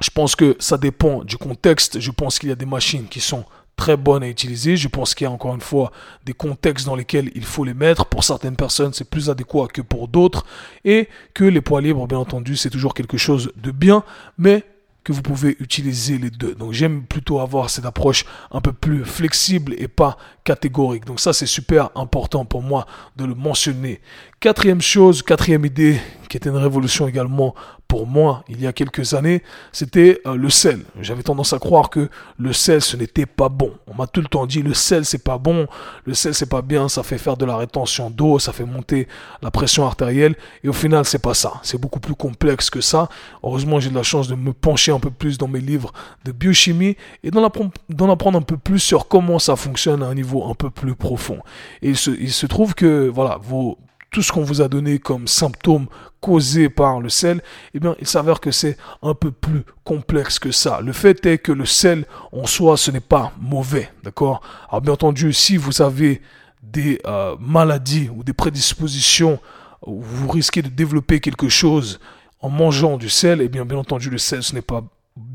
je 0.00 0.10
pense 0.10 0.34
que 0.34 0.56
ça 0.58 0.78
dépend 0.78 1.24
du 1.24 1.36
contexte. 1.36 2.00
Je 2.00 2.10
pense 2.10 2.38
qu'il 2.38 2.48
y 2.48 2.52
a 2.52 2.56
des 2.56 2.66
machines 2.66 3.06
qui 3.06 3.20
sont 3.20 3.44
très 3.82 3.96
bonne 3.96 4.22
à 4.22 4.28
utiliser. 4.28 4.76
Je 4.76 4.86
pense 4.86 5.12
qu'il 5.12 5.24
y 5.24 5.28
a 5.28 5.30
encore 5.32 5.56
une 5.56 5.60
fois 5.60 5.90
des 6.24 6.34
contextes 6.34 6.86
dans 6.86 6.94
lesquels 6.94 7.32
il 7.34 7.44
faut 7.44 7.64
les 7.64 7.74
mettre. 7.74 8.06
Pour 8.06 8.22
certaines 8.22 8.54
personnes, 8.54 8.92
c'est 8.92 9.10
plus 9.10 9.28
adéquat 9.28 9.66
que 9.66 9.82
pour 9.82 10.06
d'autres. 10.06 10.46
Et 10.84 11.08
que 11.34 11.42
les 11.42 11.60
poids 11.60 11.80
libres, 11.80 12.06
bien 12.06 12.18
entendu, 12.18 12.54
c'est 12.54 12.70
toujours 12.70 12.94
quelque 12.94 13.16
chose 13.16 13.50
de 13.56 13.72
bien. 13.72 14.04
Mais 14.38 14.64
que 15.02 15.12
vous 15.12 15.22
pouvez 15.22 15.56
utiliser 15.58 16.16
les 16.16 16.30
deux. 16.30 16.54
Donc 16.54 16.72
j'aime 16.72 17.02
plutôt 17.02 17.40
avoir 17.40 17.70
cette 17.70 17.86
approche 17.86 18.24
un 18.52 18.60
peu 18.60 18.72
plus 18.72 19.04
flexible 19.04 19.74
et 19.76 19.88
pas 19.88 20.16
catégorique. 20.44 21.04
Donc 21.04 21.18
ça 21.18 21.32
c'est 21.32 21.46
super 21.46 21.90
important 21.96 22.44
pour 22.44 22.62
moi 22.62 22.86
de 23.16 23.24
le 23.24 23.34
mentionner. 23.34 24.00
Quatrième 24.38 24.80
chose, 24.80 25.22
quatrième 25.22 25.64
idée 25.64 26.00
qui 26.28 26.36
était 26.36 26.50
une 26.50 26.56
révolution 26.56 27.08
également 27.08 27.56
pour 27.92 28.06
moi 28.06 28.42
il 28.48 28.58
y 28.58 28.66
a 28.66 28.72
quelques 28.72 29.12
années, 29.12 29.42
c'était 29.70 30.22
euh, 30.26 30.34
le 30.34 30.48
sel. 30.48 30.80
J'avais 31.02 31.22
tendance 31.22 31.52
à 31.52 31.58
croire 31.58 31.90
que 31.90 32.08
le 32.38 32.54
sel 32.54 32.80
ce 32.80 32.96
n'était 32.96 33.26
pas 33.26 33.50
bon. 33.50 33.74
On 33.86 33.94
m'a 33.94 34.06
tout 34.06 34.22
le 34.22 34.28
temps 34.28 34.46
dit 34.46 34.62
le 34.62 34.72
sel 34.72 35.04
c'est 35.04 35.22
pas 35.22 35.36
bon, 35.36 35.66
le 36.06 36.14
sel 36.14 36.32
c'est 36.32 36.48
pas 36.48 36.62
bien, 36.62 36.88
ça 36.88 37.02
fait 37.02 37.18
faire 37.18 37.36
de 37.36 37.44
la 37.44 37.54
rétention 37.54 38.08
d'eau, 38.08 38.38
ça 38.38 38.54
fait 38.54 38.64
monter 38.64 39.08
la 39.42 39.50
pression 39.50 39.84
artérielle 39.84 40.36
et 40.64 40.70
au 40.70 40.72
final 40.72 41.04
c'est 41.04 41.18
pas 41.18 41.34
ça. 41.34 41.60
C'est 41.62 41.78
beaucoup 41.78 42.00
plus 42.00 42.14
complexe 42.14 42.70
que 42.70 42.80
ça. 42.80 43.10
Heureusement 43.42 43.78
j'ai 43.78 43.90
de 43.90 43.94
la 43.94 44.02
chance 44.02 44.26
de 44.26 44.36
me 44.36 44.54
pencher 44.54 44.90
un 44.90 44.98
peu 44.98 45.10
plus 45.10 45.36
dans 45.36 45.48
mes 45.48 45.60
livres 45.60 45.92
de 46.24 46.32
biochimie 46.32 46.96
et 47.22 47.30
d'en 47.30 47.44
apprendre, 47.44 48.38
un 48.38 48.42
peu 48.42 48.56
plus 48.56 48.78
sur 48.78 49.06
comment 49.06 49.38
ça 49.38 49.54
fonctionne 49.54 50.02
à 50.02 50.06
un 50.06 50.14
niveau 50.14 50.48
un 50.48 50.54
peu 50.54 50.70
plus 50.70 50.94
profond. 50.94 51.40
Et 51.82 51.90
il 51.90 51.96
se, 51.98 52.10
il 52.10 52.32
se 52.32 52.46
trouve 52.46 52.74
que 52.74 53.10
voilà 53.12 53.38
vos 53.42 53.76
tout 54.12 54.22
ce 54.22 54.30
qu'on 54.30 54.44
vous 54.44 54.60
a 54.60 54.68
donné 54.68 54.98
comme 54.98 55.26
symptômes 55.26 55.86
causés 56.20 56.68
par 56.68 57.00
le 57.00 57.08
sel, 57.08 57.42
eh 57.74 57.80
bien, 57.80 57.96
il 57.98 58.06
s'avère 58.06 58.40
que 58.40 58.52
c'est 58.52 58.76
un 59.02 59.14
peu 59.14 59.32
plus 59.32 59.64
complexe 59.84 60.38
que 60.38 60.52
ça. 60.52 60.80
Le 60.80 60.92
fait 60.92 61.24
est 61.26 61.38
que 61.38 61.50
le 61.50 61.66
sel 61.66 62.04
en 62.30 62.46
soi, 62.46 62.76
ce 62.76 62.90
n'est 62.90 63.00
pas 63.00 63.32
mauvais, 63.40 63.90
d'accord? 64.04 64.42
Alors, 64.68 64.82
bien 64.82 64.92
entendu, 64.92 65.32
si 65.32 65.56
vous 65.56 65.82
avez 65.82 66.20
des 66.62 67.00
euh, 67.06 67.34
maladies 67.40 68.10
ou 68.14 68.22
des 68.22 68.34
prédispositions, 68.34 69.40
vous 69.84 70.28
risquez 70.28 70.62
de 70.62 70.68
développer 70.68 71.18
quelque 71.18 71.48
chose 71.48 71.98
en 72.40 72.50
mangeant 72.50 72.98
du 72.98 73.08
sel, 73.08 73.40
eh 73.40 73.48
bien, 73.48 73.64
bien 73.64 73.78
entendu, 73.78 74.10
le 74.10 74.18
sel, 74.18 74.42
ce 74.42 74.54
n'est 74.54 74.62
pas 74.62 74.84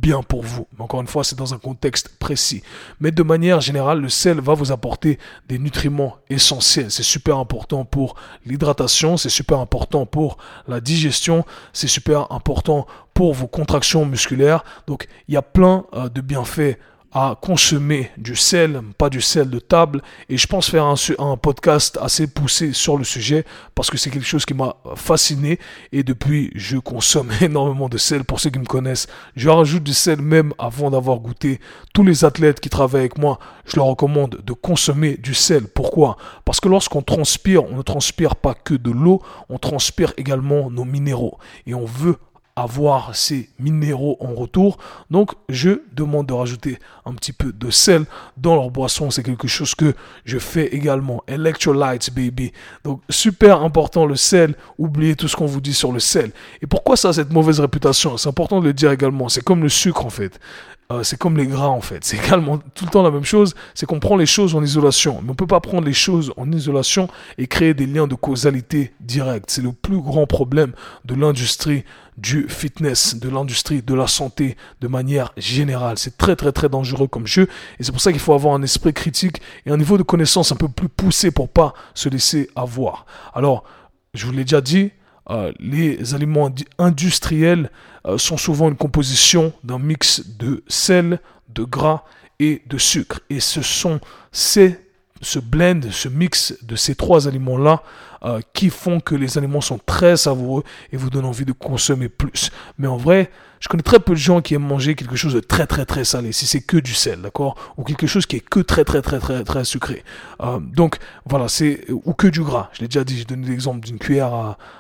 bien 0.08 0.24
pour 0.24 0.42
vous. 0.42 0.66
Encore 0.80 1.02
une 1.02 1.08
fois, 1.08 1.26
c'est 1.26 1.38
dans 1.38 1.54
un 1.54 1.58
contexte 1.58 2.08
précis. 2.18 2.64
Mais 3.02 3.12
de 3.12 3.24
manière 3.24 3.60
générale, 3.60 4.00
le 4.00 4.08
sel 4.08 4.40
va 4.40 4.54
vous 4.54 4.72
apporter 4.72 5.20
des 5.50 5.60
nutriments 5.60 6.16
essentiels. 6.30 6.92
C'est 6.92 7.04
super 7.04 7.38
important 7.40 7.84
pour 7.84 8.16
l'hydratation, 8.46 9.18
c'est 9.18 9.28
super 9.28 9.60
important 9.60 10.06
pour 10.06 10.38
la 10.66 10.80
digestion, 10.80 11.44
c'est 11.74 11.90
super 11.90 12.32
important 12.32 12.88
pour 13.14 13.34
vos 13.34 13.48
contractions 13.48 14.06
musculaires. 14.06 14.64
Donc, 14.88 15.10
il 15.28 15.34
y 15.34 15.38
a 15.38 15.42
plein 15.42 15.84
euh, 15.94 16.08
de 16.08 16.22
bienfaits 16.22 16.78
à 17.12 17.38
consommer 17.42 18.12
du 18.18 18.36
sel, 18.36 18.82
pas 18.98 19.10
du 19.10 19.22
sel 19.22 19.50
de 19.50 19.60
table. 19.60 20.02
Et 20.30 20.38
je 20.38 20.48
pense 20.48 20.70
faire 20.70 20.86
un, 20.86 21.38
podcast 21.38 21.98
assez 22.02 22.28
poussé 22.28 22.74
sur 22.74 22.98
le 22.98 23.04
sujet 23.04 23.46
parce 23.76 23.90
que 23.90 23.98
c'est 23.98 24.10
quelque 24.10 24.26
chose 24.26 24.46
qui 24.46 24.54
m'a 24.54 24.76
fasciné. 24.96 25.60
Et 25.92 26.04
depuis, 26.04 26.52
je 26.56 26.78
consomme 26.78 27.30
énormément 27.42 27.90
de 27.90 27.98
sel. 27.98 28.24
Pour 28.24 28.40
ceux 28.40 28.50
qui 28.50 28.60
me 28.60 28.66
connaissent, 28.66 29.08
je 29.36 29.50
rajoute 29.50 29.84
du 29.84 29.94
sel 29.94 30.22
même 30.22 30.54
avant 30.58 30.92
d'avoir 30.92 31.20
goûté. 31.20 31.60
Tous 31.94 32.04
les 32.04 32.26
athlètes 32.26 32.60
qui 32.60 32.70
travaillent 32.70 33.02
avec 33.02 33.18
moi, 33.18 33.40
je 33.66 33.78
leur 33.78 33.86
recommande 33.86 34.42
de 34.44 34.54
consommer 34.54 35.18
du 35.18 35.34
sel. 35.34 35.68
Pourquoi? 35.68 36.18
Parce 36.46 36.60
que 36.60 36.70
lorsqu'on 36.70 37.02
transpire, 37.02 37.64
on 37.66 37.78
ne 37.78 37.82
transpire 37.82 38.36
pas 38.36 38.54
que 38.54 38.74
de 38.74 38.92
l'eau, 38.92 39.22
on 39.50 39.58
transpire 39.58 40.14
également 40.18 40.70
nos 40.70 40.86
minéraux. 40.86 41.38
Et 41.66 41.74
on 41.74 41.86
veut 41.86 42.18
avoir 42.58 43.16
ces 43.16 43.50
minéraux 43.60 44.18
en 44.20 44.34
retour. 44.34 44.80
Donc, 45.12 45.34
je 45.48 45.82
demande 45.94 46.26
de 46.26 46.34
rajouter 46.34 46.80
un 47.06 47.14
petit 47.14 47.32
peu 47.32 47.54
de 47.54 47.70
sel 47.70 48.06
dans 48.36 48.56
leur 48.56 48.72
boisson. 48.72 49.12
C'est 49.12 49.22
quelque 49.22 49.48
chose 49.48 49.76
que 49.76 49.94
je 50.26 50.40
fais 50.40 50.66
également. 50.76 51.24
Electrolytes, 51.28 52.10
baby. 52.14 52.52
Donc, 52.84 53.02
super 53.10 53.62
important 53.62 54.08
le 54.08 54.16
sel. 54.16 54.56
Oubliez 54.80 55.16
tout 55.16 55.28
ce 55.28 55.36
qu'on 55.36 55.46
vous 55.46 55.62
dit 55.62 55.76
sur 55.76 55.92
le 55.92 56.00
sel. 56.00 56.32
Et 56.64 56.66
pourquoi 56.66 56.98
ça 56.98 57.10
a 57.10 57.14
cette 57.14 57.32
mauvaise 57.32 57.60
réputation? 57.60 58.18
C'est 58.18 58.28
important 58.28 58.60
de 58.60 58.66
le 58.66 58.74
dire 58.74 58.92
également. 58.92 59.30
C'est 59.30 59.44
comme 59.44 59.62
le 59.62 59.70
sucre, 59.70 60.04
en 60.04 60.10
fait. 60.10 60.40
Euh, 60.90 61.04
c'est 61.04 61.18
comme 61.18 61.36
les 61.36 61.48
gras 61.48 61.68
en 61.68 61.82
fait. 61.82 62.06
C'est 62.06 62.18
également 62.18 62.58
tout 62.58 62.86
le 62.86 62.92
temps 62.92 63.04
la 63.04 63.12
même 63.12 63.26
chose. 63.26 63.56
C'est 63.74 63.86
qu'on 63.86 64.00
prend 64.00 64.16
les 64.16 64.26
choses 64.26 64.56
en 64.56 64.64
isolation. 64.64 65.22
Mais 65.22 65.32
on 65.32 65.36
peut 65.36 65.48
pas 65.48 65.60
prendre 65.60 65.86
les 65.86 65.94
choses 65.94 66.32
en 66.38 66.50
isolation 66.52 67.10
et 67.38 67.48
créer 67.48 67.74
des 67.74 67.86
liens 67.86 68.08
de 68.08 68.16
causalité 68.16 68.94
directe. 69.02 69.52
C'est 69.52 69.62
le 69.62 69.74
plus 69.74 70.00
grand 70.00 70.28
problème 70.28 70.72
de 71.04 71.16
l'industrie 71.16 71.84
du 72.18 72.48
fitness, 72.48 73.20
de 73.20 73.30
l'industrie 73.30 73.82
de 73.82 73.94
la 73.94 74.08
santé 74.08 74.56
de 74.80 74.88
manière 74.88 75.34
générale. 75.36 75.98
C'est 75.98 76.18
très 76.18 76.38
très 76.38 76.54
très 76.54 76.70
dangereux 76.70 77.08
comme 77.08 77.28
jeu. 77.28 77.50
Et 77.80 77.84
c'est 77.84 77.92
pour 77.92 78.02
ça 78.02 78.12
qu'il 78.12 78.22
faut 78.22 78.34
avoir 78.34 78.54
un 78.54 78.64
esprit 78.64 78.94
critique 78.94 79.42
et 79.66 79.72
un 79.72 79.78
niveau 79.78 79.98
de 79.98 80.04
connaissance 80.04 80.54
un 80.54 80.56
peu 80.56 80.70
plus 80.70 80.90
poussé 80.90 81.32
pour 81.32 81.50
pas 81.50 81.74
se 81.96 82.08
laisser 82.08 82.50
avoir. 82.56 83.06
Alors, 83.34 83.66
je 84.14 84.26
vous 84.26 84.32
l'ai 84.32 84.46
déjà 84.46 84.62
dit, 84.62 84.92
euh, 85.30 85.52
les 85.60 86.14
aliments 86.14 86.54
industriels 86.78 87.70
euh, 88.06 88.18
sont 88.18 88.38
souvent 88.38 88.70
une 88.70 88.78
composition 88.78 89.52
d'un 89.64 89.80
mix 89.80 90.24
de 90.38 90.64
sel, 90.68 91.20
de 91.50 91.64
gras 91.64 92.04
et 92.40 92.62
de 92.68 92.78
sucre. 92.78 93.20
Et 93.30 93.40
ce 93.40 93.62
sont 93.62 94.00
ces, 94.32 94.80
ce 95.22 95.40
blend, 95.40 95.82
ce 95.92 96.10
mix 96.10 96.54
de 96.62 96.76
ces 96.76 96.96
trois 96.96 97.28
aliments-là 97.28 97.84
euh, 98.24 98.40
qui 98.54 98.70
font 98.70 99.00
que 99.00 99.16
les 99.16 99.38
aliments 99.38 99.62
sont 99.62 99.80
très 99.86 100.18
savoureux 100.18 100.64
et 100.92 100.98
vous 100.98 101.10
donnent 101.10 101.26
envie 101.26 101.46
de 101.46 101.52
consommer 101.52 102.10
plus. 102.10 102.52
Mais 102.78 102.88
en 102.88 102.98
vrai, 102.98 103.30
je 103.60 103.68
connais 103.68 103.84
très 103.84 104.00
peu 104.00 104.14
de 104.14 104.20
gens 104.20 104.42
qui 104.42 104.54
aiment 104.54 104.68
manger 104.68 104.96
quelque 104.96 105.16
chose 105.16 105.34
de 105.34 105.40
très 105.40 105.66
très 105.66 105.86
très 105.86 106.04
salé, 106.04 106.32
si 106.32 106.46
c'est 106.46 106.62
que 106.62 106.78
du 106.78 106.94
sel, 106.94 107.22
d'accord? 107.22 107.56
Ou 107.78 107.84
quelque 107.84 108.08
chose 108.08 108.26
qui 108.26 108.38
est 108.38 108.48
que 108.48 108.60
très 108.60 108.84
très 108.84 109.02
très 109.02 109.20
très 109.20 109.44
très 109.44 109.64
sucré. 109.66 110.04
Euh, 110.42 110.60
donc 110.60 110.98
voilà, 111.26 111.48
c'est 111.48 111.86
ou 111.90 112.14
que 112.14 112.28
du 112.28 112.42
gras. 112.42 112.70
Je 112.74 112.82
l'ai 112.82 112.88
déjà 112.88 113.04
dit, 113.04 113.18
j'ai 113.18 113.26
donné 113.26 113.48
l'exemple 113.48 113.80
d'une 113.80 114.00
cuillère 114.00 114.34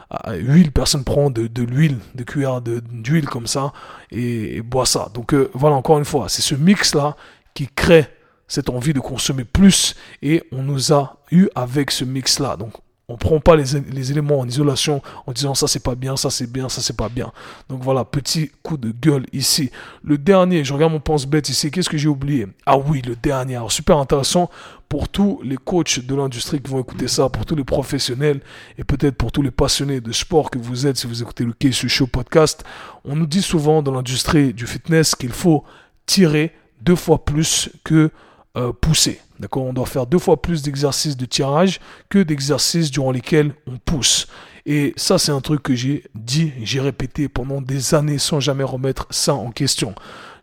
à, 0.09 0.35
huile, 0.35 0.71
personne 0.71 1.03
prend 1.03 1.29
de, 1.29 1.47
de 1.47 1.63
l'huile, 1.63 1.97
de 2.15 2.23
cuillère 2.23 2.61
d'huile 2.61 3.27
comme 3.27 3.47
ça 3.47 3.73
et, 4.11 4.61
boit 4.61 4.85
ça. 4.85 5.09
Donc 5.13 5.33
euh, 5.33 5.49
voilà, 5.53 5.75
encore 5.75 5.97
une 5.97 6.05
fois, 6.05 6.29
c'est 6.29 6.41
ce 6.41 6.55
mix 6.55 6.95
là 6.95 7.15
qui 7.53 7.67
crée 7.67 8.07
cette 8.47 8.69
envie 8.69 8.93
de 8.93 8.99
consommer 8.99 9.43
plus 9.43 9.95
et 10.21 10.43
on 10.51 10.63
nous 10.63 10.93
a 10.93 11.17
eu 11.31 11.47
avec 11.55 11.91
ce 11.91 12.03
mix 12.05 12.39
là. 12.39 12.55
Donc 12.55 12.73
on 13.09 13.15
prend 13.15 13.39
pas 13.39 13.55
les, 13.55 14.11
éléments 14.11 14.39
en 14.39 14.47
isolation 14.47 15.01
en 15.27 15.31
disant 15.31 15.55
ça 15.55 15.67
c'est 15.67 15.81
pas 15.81 15.95
bien, 15.95 16.17
ça 16.17 16.29
c'est 16.29 16.51
bien, 16.51 16.67
ça 16.67 16.81
c'est 16.81 16.95
pas 16.95 17.07
bien. 17.07 17.31
Donc 17.69 17.81
voilà, 17.81 18.03
petit 18.03 18.51
coup 18.63 18.75
de 18.75 18.91
gueule 18.91 19.25
ici. 19.31 19.71
Le 20.03 20.17
dernier, 20.17 20.65
je 20.65 20.73
regarde 20.73 20.91
mon 20.91 20.99
pense-bête 20.99 21.47
ici, 21.47 21.71
qu'est-ce 21.71 21.89
que 21.89 21.97
j'ai 21.97 22.09
oublié? 22.09 22.47
Ah 22.65 22.77
oui, 22.77 23.01
le 23.01 23.15
dernier, 23.15 23.55
alors 23.55 23.71
super 23.71 23.97
intéressant 23.97 24.49
pour 24.89 25.07
tous 25.07 25.39
les 25.41 25.55
coachs 25.55 25.99
de 26.05 26.15
l'industrie 26.15 26.61
qui 26.61 26.69
vont 26.69 26.81
écouter 26.81 27.07
ça, 27.07 27.29
pour 27.29 27.45
tous 27.45 27.55
les 27.55 27.63
professionnels 27.63 28.41
et 28.77 28.83
peut-être 28.83 29.15
pour 29.15 29.31
tous 29.31 29.41
les 29.41 29.51
passionnés 29.51 30.01
de 30.01 30.11
sport 30.11 30.51
que 30.51 30.59
vous 30.59 30.85
êtes 30.85 30.97
si 30.97 31.07
vous 31.07 31.21
écoutez 31.21 31.45
le 31.45 31.53
Case 31.53 31.75
Show 31.87 32.07
podcast. 32.07 32.65
On 33.05 33.15
nous 33.15 33.25
dit 33.25 33.41
souvent 33.41 33.81
dans 33.81 33.93
l'industrie 33.93 34.53
du 34.53 34.67
fitness 34.67 35.15
qu'il 35.15 35.31
faut 35.31 35.63
tirer 36.05 36.53
deux 36.81 36.95
fois 36.95 37.23
plus 37.23 37.69
que 37.85 38.11
euh, 38.57 38.73
pousser. 38.73 39.21
D'accord 39.39 39.65
On 39.65 39.73
doit 39.73 39.85
faire 39.85 40.07
deux 40.07 40.19
fois 40.19 40.41
plus 40.41 40.63
d'exercices 40.63 41.15
de 41.15 41.25
tirage 41.25 41.79
que 42.09 42.19
d'exercices 42.19 42.89
durant 42.89 43.11
lesquels 43.11 43.53
on 43.67 43.77
pousse. 43.77 44.27
Et 44.65 44.93
ça, 44.97 45.17
c'est 45.17 45.31
un 45.31 45.41
truc 45.41 45.63
que 45.63 45.75
j'ai 45.75 46.03
dit, 46.15 46.51
j'ai 46.63 46.81
répété 46.81 47.29
pendant 47.29 47.61
des 47.61 47.93
années 47.93 48.17
sans 48.17 48.39
jamais 48.39 48.63
remettre 48.63 49.07
ça 49.11 49.33
en 49.33 49.51
question. 49.51 49.93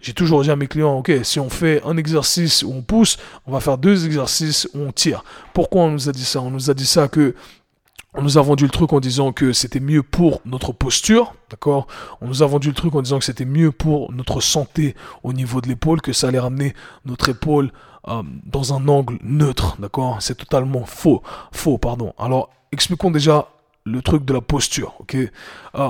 J'ai 0.00 0.12
toujours 0.12 0.42
dit 0.42 0.50
à 0.50 0.56
mes 0.56 0.68
clients, 0.68 0.99
ok, 0.99 1.12
si 1.25 1.40
on 1.40 1.50
fait 1.50 1.83
un 1.85 1.97
exercice 1.97 2.62
où 2.62 2.73
on 2.73 2.83
pousse, 2.83 3.18
on 3.47 3.52
va 3.52 3.61
faire 3.61 3.78
deux 3.78 4.06
exercices 4.06 4.68
où 4.75 4.78
on 4.78 4.92
tire. 4.92 5.25
Pourquoi 5.52 5.83
on 5.83 5.90
nous 5.90 6.09
a 6.09 6.12
dit 6.12 6.25
ça? 6.25 6.40
On 6.40 6.50
nous 6.50 6.71
a 6.71 6.75
dit 6.75 6.87
ça 6.87 7.09
que 7.09 7.35
nous 8.23 8.38
a 8.38 8.42
vendu 8.42 8.64
le 8.64 8.71
truc 8.71 8.92
en 8.92 9.00
disant 9.00 9.33
que 9.33 9.52
c'était 9.52 9.80
mieux 9.80 10.02
pour 10.02 10.40
notre 10.44 10.73
posture, 10.73 11.35
d'accord? 11.50 11.87
On 12.21 12.28
nous 12.28 12.42
a 12.42 12.47
vendu 12.47 12.68
le 12.68 12.75
truc 12.75 12.94
en 12.94 13.02
disant 13.02 13.18
que 13.18 13.25
c'était 13.25 13.44
mieux 13.44 13.73
pour 13.73 14.12
notre 14.12 14.40
santé 14.40 14.94
au 15.23 15.33
niveau 15.33 15.61
de 15.61 15.68
l'épaule, 15.68 16.00
que 16.00 16.12
ça 16.12 16.28
allait 16.28 16.38
ramener 16.38 16.75
notre 17.04 17.28
épaule 17.28 17.73
euh, 18.09 18.23
dans 18.45 18.75
un 18.75 18.87
angle 18.89 19.19
neutre, 19.23 19.77
d'accord? 19.79 20.19
C'est 20.21 20.37
totalement 20.37 20.85
faux, 20.85 21.23
faux, 21.53 21.79
pardon. 21.79 22.13
Alors, 22.19 22.51
expliquons 22.73 23.11
déjà 23.11 23.49
le 23.85 24.03
truc 24.03 24.25
de 24.25 24.33
la 24.33 24.41
posture, 24.41 24.95
ok? 25.01 25.17
Euh, 25.77 25.89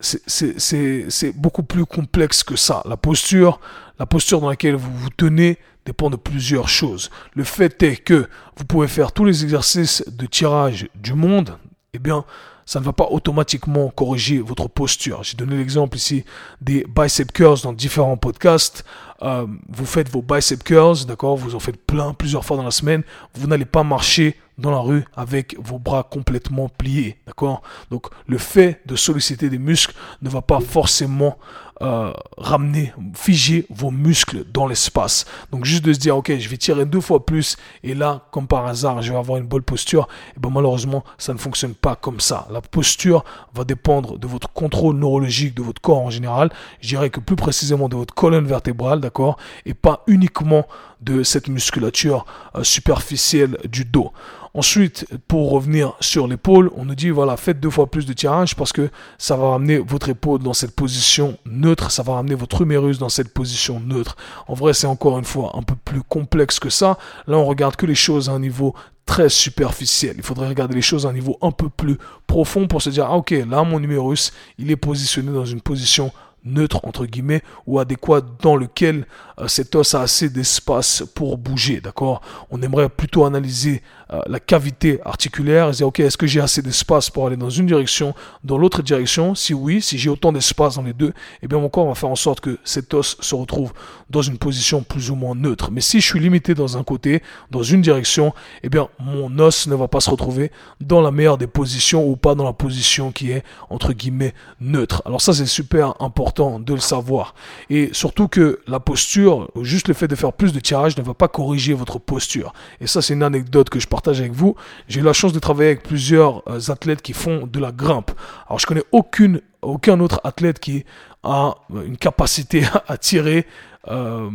C'est 0.00 1.32
beaucoup 1.34 1.62
plus 1.62 1.86
complexe 1.86 2.42
que 2.42 2.56
ça. 2.56 2.82
La 2.84 2.96
posture, 2.96 3.60
la 3.98 4.06
posture 4.06 4.40
dans 4.40 4.48
laquelle 4.48 4.74
vous 4.74 4.94
vous 4.94 5.10
tenez 5.10 5.58
dépend 5.86 6.10
de 6.10 6.16
plusieurs 6.16 6.68
choses. 6.68 7.10
Le 7.34 7.44
fait 7.44 7.82
est 7.82 7.96
que 7.96 8.28
vous 8.56 8.64
pouvez 8.64 8.88
faire 8.88 9.12
tous 9.12 9.24
les 9.24 9.44
exercices 9.44 10.04
de 10.06 10.26
tirage 10.26 10.88
du 10.94 11.14
monde, 11.14 11.58
eh 11.92 11.98
bien, 11.98 12.24
ça 12.66 12.80
ne 12.80 12.84
va 12.84 12.92
pas 12.92 13.08
automatiquement 13.10 13.90
corriger 13.90 14.38
votre 14.38 14.68
posture. 14.68 15.22
J'ai 15.22 15.36
donné 15.36 15.56
l'exemple 15.56 15.96
ici 15.96 16.24
des 16.60 16.86
bicep 16.88 17.30
curls 17.32 17.60
dans 17.62 17.72
différents 17.72 18.16
podcasts. 18.16 18.84
Euh, 19.24 19.46
vous 19.68 19.86
faites 19.86 20.08
vos 20.10 20.22
bicep 20.22 20.62
curls, 20.62 21.06
d'accord 21.06 21.36
Vous 21.36 21.54
en 21.54 21.58
faites 21.58 21.84
plein, 21.84 22.12
plusieurs 22.12 22.44
fois 22.44 22.56
dans 22.56 22.62
la 22.62 22.70
semaine. 22.70 23.02
Vous 23.34 23.46
n'allez 23.46 23.64
pas 23.64 23.82
marcher 23.82 24.36
dans 24.58 24.70
la 24.70 24.78
rue 24.78 25.04
avec 25.16 25.56
vos 25.58 25.78
bras 25.78 26.02
complètement 26.04 26.68
pliés, 26.68 27.18
d'accord? 27.26 27.62
Donc 27.90 28.06
le 28.26 28.38
fait 28.38 28.80
de 28.86 28.96
solliciter 28.96 29.50
des 29.50 29.58
muscles 29.58 29.94
ne 30.22 30.28
va 30.28 30.42
pas 30.42 30.60
forcément 30.60 31.38
euh, 31.82 32.12
ramener, 32.38 32.92
figer 33.14 33.66
vos 33.68 33.90
muscles 33.90 34.44
dans 34.52 34.68
l'espace. 34.68 35.24
Donc 35.50 35.64
juste 35.64 35.84
de 35.84 35.92
se 35.92 35.98
dire, 35.98 36.16
ok, 36.16 36.32
je 36.38 36.48
vais 36.48 36.56
tirer 36.56 36.84
deux 36.84 37.00
fois 37.00 37.26
plus 37.26 37.56
et 37.82 37.94
là, 37.94 38.28
comme 38.30 38.46
par 38.46 38.64
hasard, 38.66 39.02
je 39.02 39.12
vais 39.12 39.18
avoir 39.18 39.38
une 39.38 39.46
bonne 39.46 39.62
posture. 39.62 40.06
Et 40.36 40.40
ben 40.40 40.50
malheureusement, 40.50 41.02
ça 41.18 41.32
ne 41.32 41.38
fonctionne 41.38 41.74
pas 41.74 41.96
comme 41.96 42.20
ça. 42.20 42.46
La 42.52 42.60
posture 42.60 43.24
va 43.54 43.64
dépendre 43.64 44.18
de 44.18 44.26
votre 44.28 44.52
contrôle 44.52 44.96
neurologique 44.96 45.56
de 45.56 45.62
votre 45.62 45.82
corps 45.82 46.02
en 46.02 46.10
général. 46.10 46.50
Je 46.80 46.88
dirais 46.88 47.10
que 47.10 47.18
plus 47.18 47.36
précisément 47.36 47.88
de 47.88 47.96
votre 47.96 48.14
colonne 48.14 48.46
vertébrale, 48.46 49.00
d'accord, 49.00 49.36
et 49.66 49.74
pas 49.74 50.04
uniquement 50.06 50.66
de 51.04 51.22
cette 51.22 51.48
musculature 51.48 52.26
euh, 52.56 52.64
superficielle 52.64 53.58
du 53.68 53.84
dos. 53.84 54.12
Ensuite, 54.56 55.06
pour 55.26 55.50
revenir 55.50 55.94
sur 55.98 56.28
l'épaule, 56.28 56.70
on 56.76 56.84
nous 56.84 56.94
dit 56.94 57.10
voilà, 57.10 57.36
faites 57.36 57.58
deux 57.58 57.70
fois 57.70 57.88
plus 57.88 58.06
de 58.06 58.12
tirage 58.12 58.54
parce 58.54 58.72
que 58.72 58.88
ça 59.18 59.36
va 59.36 59.48
ramener 59.48 59.78
votre 59.78 60.08
épaule 60.08 60.38
dans 60.38 60.52
cette 60.52 60.76
position 60.76 61.36
neutre, 61.44 61.90
ça 61.90 62.04
va 62.04 62.14
ramener 62.14 62.36
votre 62.36 62.62
humérus 62.62 63.00
dans 63.00 63.08
cette 63.08 63.34
position 63.34 63.80
neutre. 63.80 64.16
En 64.46 64.54
vrai, 64.54 64.72
c'est 64.72 64.86
encore 64.86 65.18
une 65.18 65.24
fois 65.24 65.50
un 65.54 65.62
peu 65.62 65.74
plus 65.84 66.02
complexe 66.02 66.60
que 66.60 66.70
ça. 66.70 66.98
Là, 67.26 67.36
on 67.36 67.44
regarde 67.46 67.74
que 67.74 67.84
les 67.84 67.96
choses 67.96 68.28
à 68.28 68.32
un 68.32 68.38
niveau 68.38 68.76
très 69.06 69.28
superficiel. 69.28 70.14
Il 70.18 70.22
faudrait 70.22 70.48
regarder 70.48 70.76
les 70.76 70.82
choses 70.82 71.04
à 71.04 71.08
un 71.08 71.12
niveau 71.12 71.36
un 71.42 71.50
peu 71.50 71.68
plus 71.68 71.98
profond 72.28 72.68
pour 72.68 72.80
se 72.80 72.90
dire 72.90 73.06
ah 73.06 73.16
ok, 73.16 73.34
là 73.48 73.64
mon 73.64 73.82
humérus, 73.82 74.32
il 74.58 74.70
est 74.70 74.76
positionné 74.76 75.32
dans 75.32 75.44
une 75.44 75.60
position 75.60 76.12
neutre 76.44 76.80
entre 76.84 77.06
guillemets 77.06 77.42
ou 77.66 77.78
adéquat 77.78 78.20
dans 78.40 78.56
lequel 78.56 79.06
euh, 79.38 79.48
cet 79.48 79.74
os 79.74 79.94
a 79.94 80.02
assez 80.02 80.28
d'espace 80.28 81.04
pour 81.14 81.38
bouger, 81.38 81.80
d'accord? 81.80 82.20
On 82.50 82.62
aimerait 82.62 82.88
plutôt 82.88 83.24
analyser 83.24 83.82
euh, 84.14 84.20
la 84.26 84.40
cavité 84.40 85.00
articulaire 85.04 85.68
et 85.68 85.72
dire 85.72 85.88
ok 85.88 86.00
est-ce 86.00 86.16
que 86.16 86.26
j'ai 86.26 86.40
assez 86.40 86.62
d'espace 86.62 87.10
pour 87.10 87.26
aller 87.26 87.36
dans 87.36 87.50
une 87.50 87.66
direction, 87.66 88.14
dans 88.44 88.58
l'autre 88.58 88.82
direction? 88.82 89.34
Si 89.34 89.54
oui, 89.54 89.82
si 89.82 89.98
j'ai 89.98 90.10
autant 90.10 90.32
d'espace 90.32 90.76
dans 90.76 90.82
les 90.82 90.92
deux, 90.92 91.12
eh 91.42 91.48
bien 91.48 91.58
mon 91.58 91.68
corps 91.68 91.86
va 91.86 91.94
faire 91.94 92.08
en 92.08 92.16
sorte 92.16 92.40
que 92.40 92.58
cet 92.64 92.94
os 92.94 93.16
se 93.20 93.34
retrouve 93.34 93.72
dans 94.10 94.22
une 94.22 94.38
position 94.38 94.82
plus 94.82 95.10
ou 95.10 95.14
moins 95.14 95.34
neutre. 95.34 95.70
Mais 95.72 95.80
si 95.80 96.00
je 96.00 96.06
suis 96.06 96.20
limité 96.20 96.54
dans 96.54 96.76
un 96.76 96.84
côté, 96.84 97.22
dans 97.50 97.62
une 97.62 97.80
direction, 97.80 98.32
eh 98.62 98.68
bien 98.68 98.88
mon 99.00 99.38
os 99.38 99.66
ne 99.66 99.74
va 99.74 99.88
pas 99.88 100.00
se 100.00 100.10
retrouver 100.10 100.50
dans 100.80 101.00
la 101.00 101.10
meilleure 101.10 101.38
des 101.38 101.46
positions 101.46 102.06
ou 102.06 102.16
pas 102.16 102.34
dans 102.34 102.44
la 102.44 102.52
position 102.52 103.10
qui 103.12 103.30
est 103.32 103.42
entre 103.70 103.92
guillemets 103.92 104.34
neutre. 104.60 105.02
Alors 105.06 105.20
ça 105.20 105.32
c'est 105.32 105.46
super 105.46 105.94
important 106.00 106.60
de 106.60 106.74
le 106.74 106.80
savoir 106.80 107.34
et 107.70 107.90
surtout 107.92 108.28
que 108.28 108.60
la 108.66 108.80
posture, 108.80 109.50
juste 109.62 109.88
le 109.88 109.94
fait 109.94 110.08
de 110.08 110.14
faire 110.14 110.32
plus 110.32 110.52
de 110.52 110.60
tirage 110.60 110.96
ne 110.96 111.02
va 111.02 111.14
pas 111.14 111.28
corriger 111.28 111.74
votre 111.74 111.98
posture. 111.98 112.52
Et 112.80 112.86
ça 112.86 113.02
c'est 113.02 113.14
une 113.14 113.22
anecdote 113.22 113.70
que 113.70 113.80
je 113.80 113.88
partage 113.88 114.03
avec 114.08 114.32
vous. 114.32 114.54
J'ai 114.88 115.00
eu 115.00 115.02
la 115.04 115.12
chance 115.12 115.32
de 115.32 115.38
travailler 115.38 115.70
avec 115.70 115.82
plusieurs 115.82 116.42
euh, 116.48 116.60
athlètes 116.70 117.02
qui 117.02 117.12
font 117.12 117.46
de 117.46 117.58
la 117.60 117.72
grimpe. 117.72 118.10
Alors 118.46 118.58
je 118.58 118.66
connais 118.66 118.84
aucune, 118.92 119.40
aucun 119.62 120.00
autre 120.00 120.20
athlète 120.24 120.58
qui 120.58 120.84
a 121.22 121.54
une 121.70 121.96
capacité 121.96 122.64
à 122.88 122.96
tirer 122.96 123.46
euh, 123.88 124.30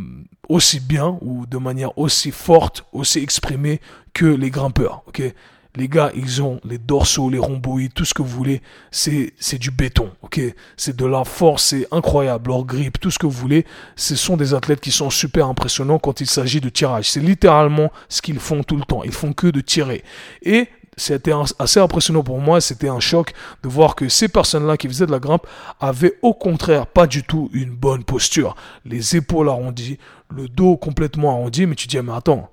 aussi 0.47 0.79
bien 0.79 1.17
ou 1.21 1.45
de 1.45 1.57
manière 1.57 1.97
aussi 1.97 2.31
forte, 2.31 2.85
aussi 2.93 3.19
exprimée 3.19 3.81
que 4.13 4.25
les 4.25 4.49
grimpeurs. 4.49 5.03
Ok, 5.07 5.21
les 5.75 5.87
gars, 5.87 6.11
ils 6.15 6.41
ont 6.41 6.59
les 6.63 6.77
dorsaux, 6.77 7.29
les 7.29 7.37
rhomboïdes, 7.37 7.93
tout 7.93 8.05
ce 8.05 8.13
que 8.13 8.21
vous 8.21 8.29
voulez. 8.29 8.61
C'est, 8.91 9.33
c'est 9.39 9.59
du 9.59 9.71
béton, 9.71 10.11
ok? 10.23 10.41
C'est 10.77 10.95
de 10.95 11.05
la 11.05 11.23
force, 11.23 11.65
c'est 11.65 11.87
incroyable. 11.91 12.49
Leur 12.49 12.65
grip, 12.65 12.99
tout 12.99 13.11
ce 13.11 13.19
que 13.19 13.27
vous 13.27 13.31
voulez. 13.31 13.65
Ce 13.95 14.15
sont 14.15 14.35
des 14.35 14.53
athlètes 14.53 14.81
qui 14.81 14.91
sont 14.91 15.09
super 15.09 15.47
impressionnants 15.47 15.99
quand 15.99 16.21
il 16.21 16.27
s'agit 16.27 16.59
de 16.59 16.69
tirage. 16.69 17.11
C'est 17.11 17.19
littéralement 17.19 17.91
ce 18.09 18.21
qu'ils 18.21 18.39
font 18.39 18.63
tout 18.63 18.77
le 18.77 18.83
temps. 18.83 19.03
Ils 19.03 19.11
font 19.11 19.33
que 19.33 19.47
de 19.47 19.61
tirer. 19.61 20.03
Et 20.41 20.67
c'était 20.97 21.31
assez 21.59 21.79
impressionnant 21.79 22.23
pour 22.23 22.39
moi, 22.39 22.59
c'était 22.59 22.89
un 22.89 22.99
choc 22.99 23.33
de 23.63 23.69
voir 23.69 23.95
que 23.95 24.09
ces 24.09 24.27
personnes-là 24.27 24.75
qui 24.75 24.87
faisaient 24.87 25.05
de 25.05 25.11
la 25.11 25.19
grimpe 25.19 25.47
avaient 25.79 26.15
au 26.21 26.33
contraire 26.33 26.87
pas 26.87 27.07
du 27.07 27.23
tout 27.23 27.49
une 27.53 27.71
bonne 27.71 28.03
posture. 28.03 28.55
Les 28.85 29.15
épaules 29.15 29.49
arrondies, 29.49 29.97
le 30.29 30.47
dos 30.49 30.77
complètement 30.77 31.31
arrondi, 31.31 31.65
mais 31.65 31.75
tu 31.75 31.87
dis, 31.87 31.97
mais 31.99 32.13
attends, 32.13 32.49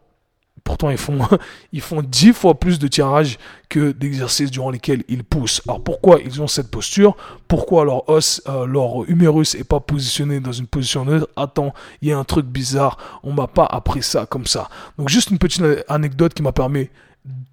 Pourtant, 0.66 0.90
ils 0.90 0.98
font, 0.98 1.20
ils 1.72 1.80
font 1.80 2.02
10 2.02 2.32
fois 2.32 2.58
plus 2.58 2.80
de 2.80 2.88
tirage 2.88 3.38
que 3.68 3.92
d'exercices 3.92 4.50
durant 4.50 4.70
lesquels 4.70 5.04
ils 5.08 5.22
poussent. 5.22 5.62
Alors 5.68 5.82
pourquoi 5.82 6.18
ils 6.24 6.42
ont 6.42 6.48
cette 6.48 6.72
posture? 6.72 7.16
Pourquoi 7.46 7.84
leur 7.84 8.08
os, 8.08 8.42
euh, 8.48 8.66
leur 8.66 9.08
humérus 9.08 9.54
est 9.54 9.64
pas 9.64 9.78
positionné 9.78 10.40
dans 10.40 10.50
une 10.50 10.66
position 10.66 11.04
neutre? 11.04 11.28
Attends, 11.36 11.72
il 12.02 12.08
y 12.08 12.12
a 12.12 12.18
un 12.18 12.24
truc 12.24 12.46
bizarre. 12.46 12.98
On 13.22 13.32
m'a 13.32 13.46
pas 13.46 13.64
appris 13.64 14.02
ça 14.02 14.26
comme 14.26 14.46
ça. 14.46 14.68
Donc 14.98 15.08
juste 15.08 15.30
une 15.30 15.38
petite 15.38 15.62
anecdote 15.88 16.34
qui 16.34 16.42
m'a 16.42 16.52
permis 16.52 16.90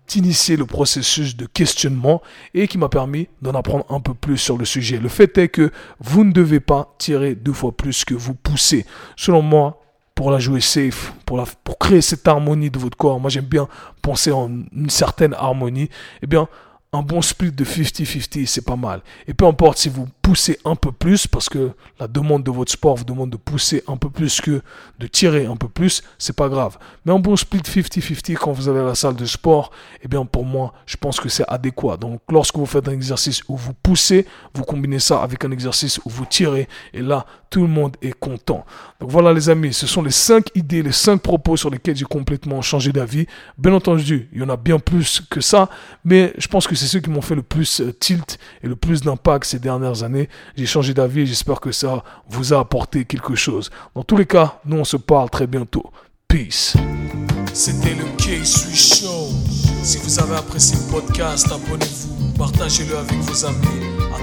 d'initier 0.08 0.58
le 0.58 0.66
processus 0.66 1.38
de 1.38 1.46
questionnement 1.46 2.24
et 2.56 2.68
qui 2.68 2.80
m'a 2.80 2.90
permis 2.90 3.28
d'en 3.44 3.54
apprendre 3.54 3.86
un 3.90 4.00
peu 4.00 4.16
plus 4.16 4.40
sur 4.40 4.58
le 4.58 4.66
sujet. 4.66 4.98
Le 4.98 5.08
fait 5.08 5.38
est 5.38 5.50
que 5.50 5.72
vous 6.00 6.24
ne 6.24 6.32
devez 6.32 6.60
pas 6.60 6.96
tirer 6.98 7.36
deux 7.36 7.54
fois 7.54 7.72
plus 7.78 8.06
que 8.06 8.16
vous 8.16 8.34
poussez. 8.34 8.88
Selon 9.16 9.44
moi, 9.44 9.83
pour 10.16 10.32
la 10.32 10.40
jouer 10.40 10.62
safe, 10.62 11.14
pour, 11.26 11.44
pour 11.64 11.78
créer 11.78 12.02
cette 12.02 12.28
harmonie 12.28 12.70
de 12.70 12.80
votre 12.80 12.98
corps. 12.98 13.20
Moi, 13.20 13.30
j'aime 13.30 13.46
bien 13.46 13.68
penser 14.02 14.32
en 14.32 14.50
une 14.72 14.90
certaine 14.90 15.34
harmonie. 15.34 15.90
Eh 16.22 16.28
bien, 16.28 16.48
un 16.94 17.02
bon 17.02 17.22
split 17.22 17.52
de 17.52 17.66
50-50, 17.66 18.46
c'est 18.46 18.64
pas 18.64 18.76
mal. 18.76 19.02
Et 19.28 19.34
peu 19.34 19.46
importe 19.46 19.80
si 19.80 19.90
vous 19.90 20.08
poussez 20.22 20.60
un 20.64 20.76
peu 20.76 20.92
plus, 20.92 21.28
parce 21.28 21.50
que 21.50 21.72
la 22.00 22.08
demande 22.08 22.44
de 22.44 22.52
votre 22.52 22.72
sport 22.72 22.96
vous 22.96 23.04
demande 23.04 23.32
de 23.32 23.38
pousser 23.38 23.84
un 23.88 23.98
peu 23.98 24.10
plus 24.10 24.40
que 24.40 24.62
de 25.00 25.08
tirer 25.08 25.48
un 25.48 25.56
peu 25.56 25.68
plus, 25.68 26.04
c'est 26.20 26.36
pas 26.36 26.50
grave. 26.50 26.78
Mais 27.06 27.12
un 27.12 27.20
bon 27.20 27.36
split 27.36 27.60
50-50 27.60 28.36
quand 28.36 28.52
vous 28.52 28.70
avez 28.70 28.84
la 28.84 28.96
salle 28.96 29.16
de 29.16 29.26
sport, 29.26 29.72
eh 30.04 30.08
bien 30.08 30.24
pour 30.24 30.46
moi, 30.46 30.74
je 30.86 30.96
pense 30.96 31.20
que 31.20 31.30
c'est 31.30 31.46
adéquat. 31.48 31.98
Donc 31.98 32.22
lorsque 32.30 32.56
vous 32.56 32.66
faites 32.66 32.88
un 32.88 32.94
exercice 32.94 33.42
où 33.48 33.58
vous 33.58 33.74
poussez, 33.74 34.26
vous 34.54 34.64
combinez 34.64 35.00
ça 35.00 35.22
avec 35.22 35.44
un 35.44 35.52
exercice 35.52 36.00
où 36.06 36.10
vous 36.10 36.26
tirez, 36.26 36.68
et 36.94 37.02
là, 37.02 37.26
tout 37.50 37.62
le 37.62 37.68
monde 37.68 37.98
est 38.02 38.14
content. 38.14 38.66
Donc 39.00 39.12
voilà 39.12 39.34
les 39.34 39.50
amis, 39.50 39.74
ce 39.74 39.88
sont 39.88 40.02
les 40.02 40.12
5 40.12 40.48
idées, 40.56 40.84
les 40.84 40.92
5 40.92 41.22
propos 41.22 41.58
sur 41.58 41.70
lesquels 41.70 41.96
j'ai 41.96 42.06
complètement 42.06 42.62
changé 42.62 42.92
d'avis. 42.92 43.28
Bien 43.58 43.74
entendu, 43.74 44.30
il 44.32 44.40
y 44.40 44.44
en 44.44 44.50
a 44.50 44.58
bien 44.58 44.80
plus 44.80 45.22
que 45.30 45.42
ça, 45.42 45.70
mais 46.04 46.34
je 46.38 46.48
pense 46.48 46.68
que 46.68 46.76
c'est 46.76 46.83
ceux 46.88 47.00
qui 47.00 47.10
m'ont 47.10 47.22
fait 47.22 47.36
le 47.36 47.44
plus 47.44 47.82
euh, 47.82 47.94
tilt 47.94 48.38
et 48.64 48.68
le 48.68 48.76
plus 48.76 49.02
d'impact 49.02 49.46
ces 49.46 49.60
dernières 49.60 50.04
années. 50.04 50.30
J'ai 50.56 50.66
changé 50.66 50.94
d'avis 50.94 51.22
et 51.22 51.26
j'espère 51.26 51.60
que 51.60 51.72
ça 51.72 52.04
vous 52.30 52.54
a 52.54 52.60
apporté 52.60 53.06
quelque 53.06 53.36
chose. 53.36 53.70
Dans 53.96 54.04
tous 54.04 54.18
les 54.18 54.26
cas, 54.26 54.60
nous 54.66 54.78
on 54.78 54.84
se 54.84 54.98
parle 54.98 55.30
très 55.30 55.48
bientôt. 55.48 55.86
Peace. 56.28 56.76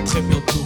Très 0.04 0.22
bientôt. 0.22 0.64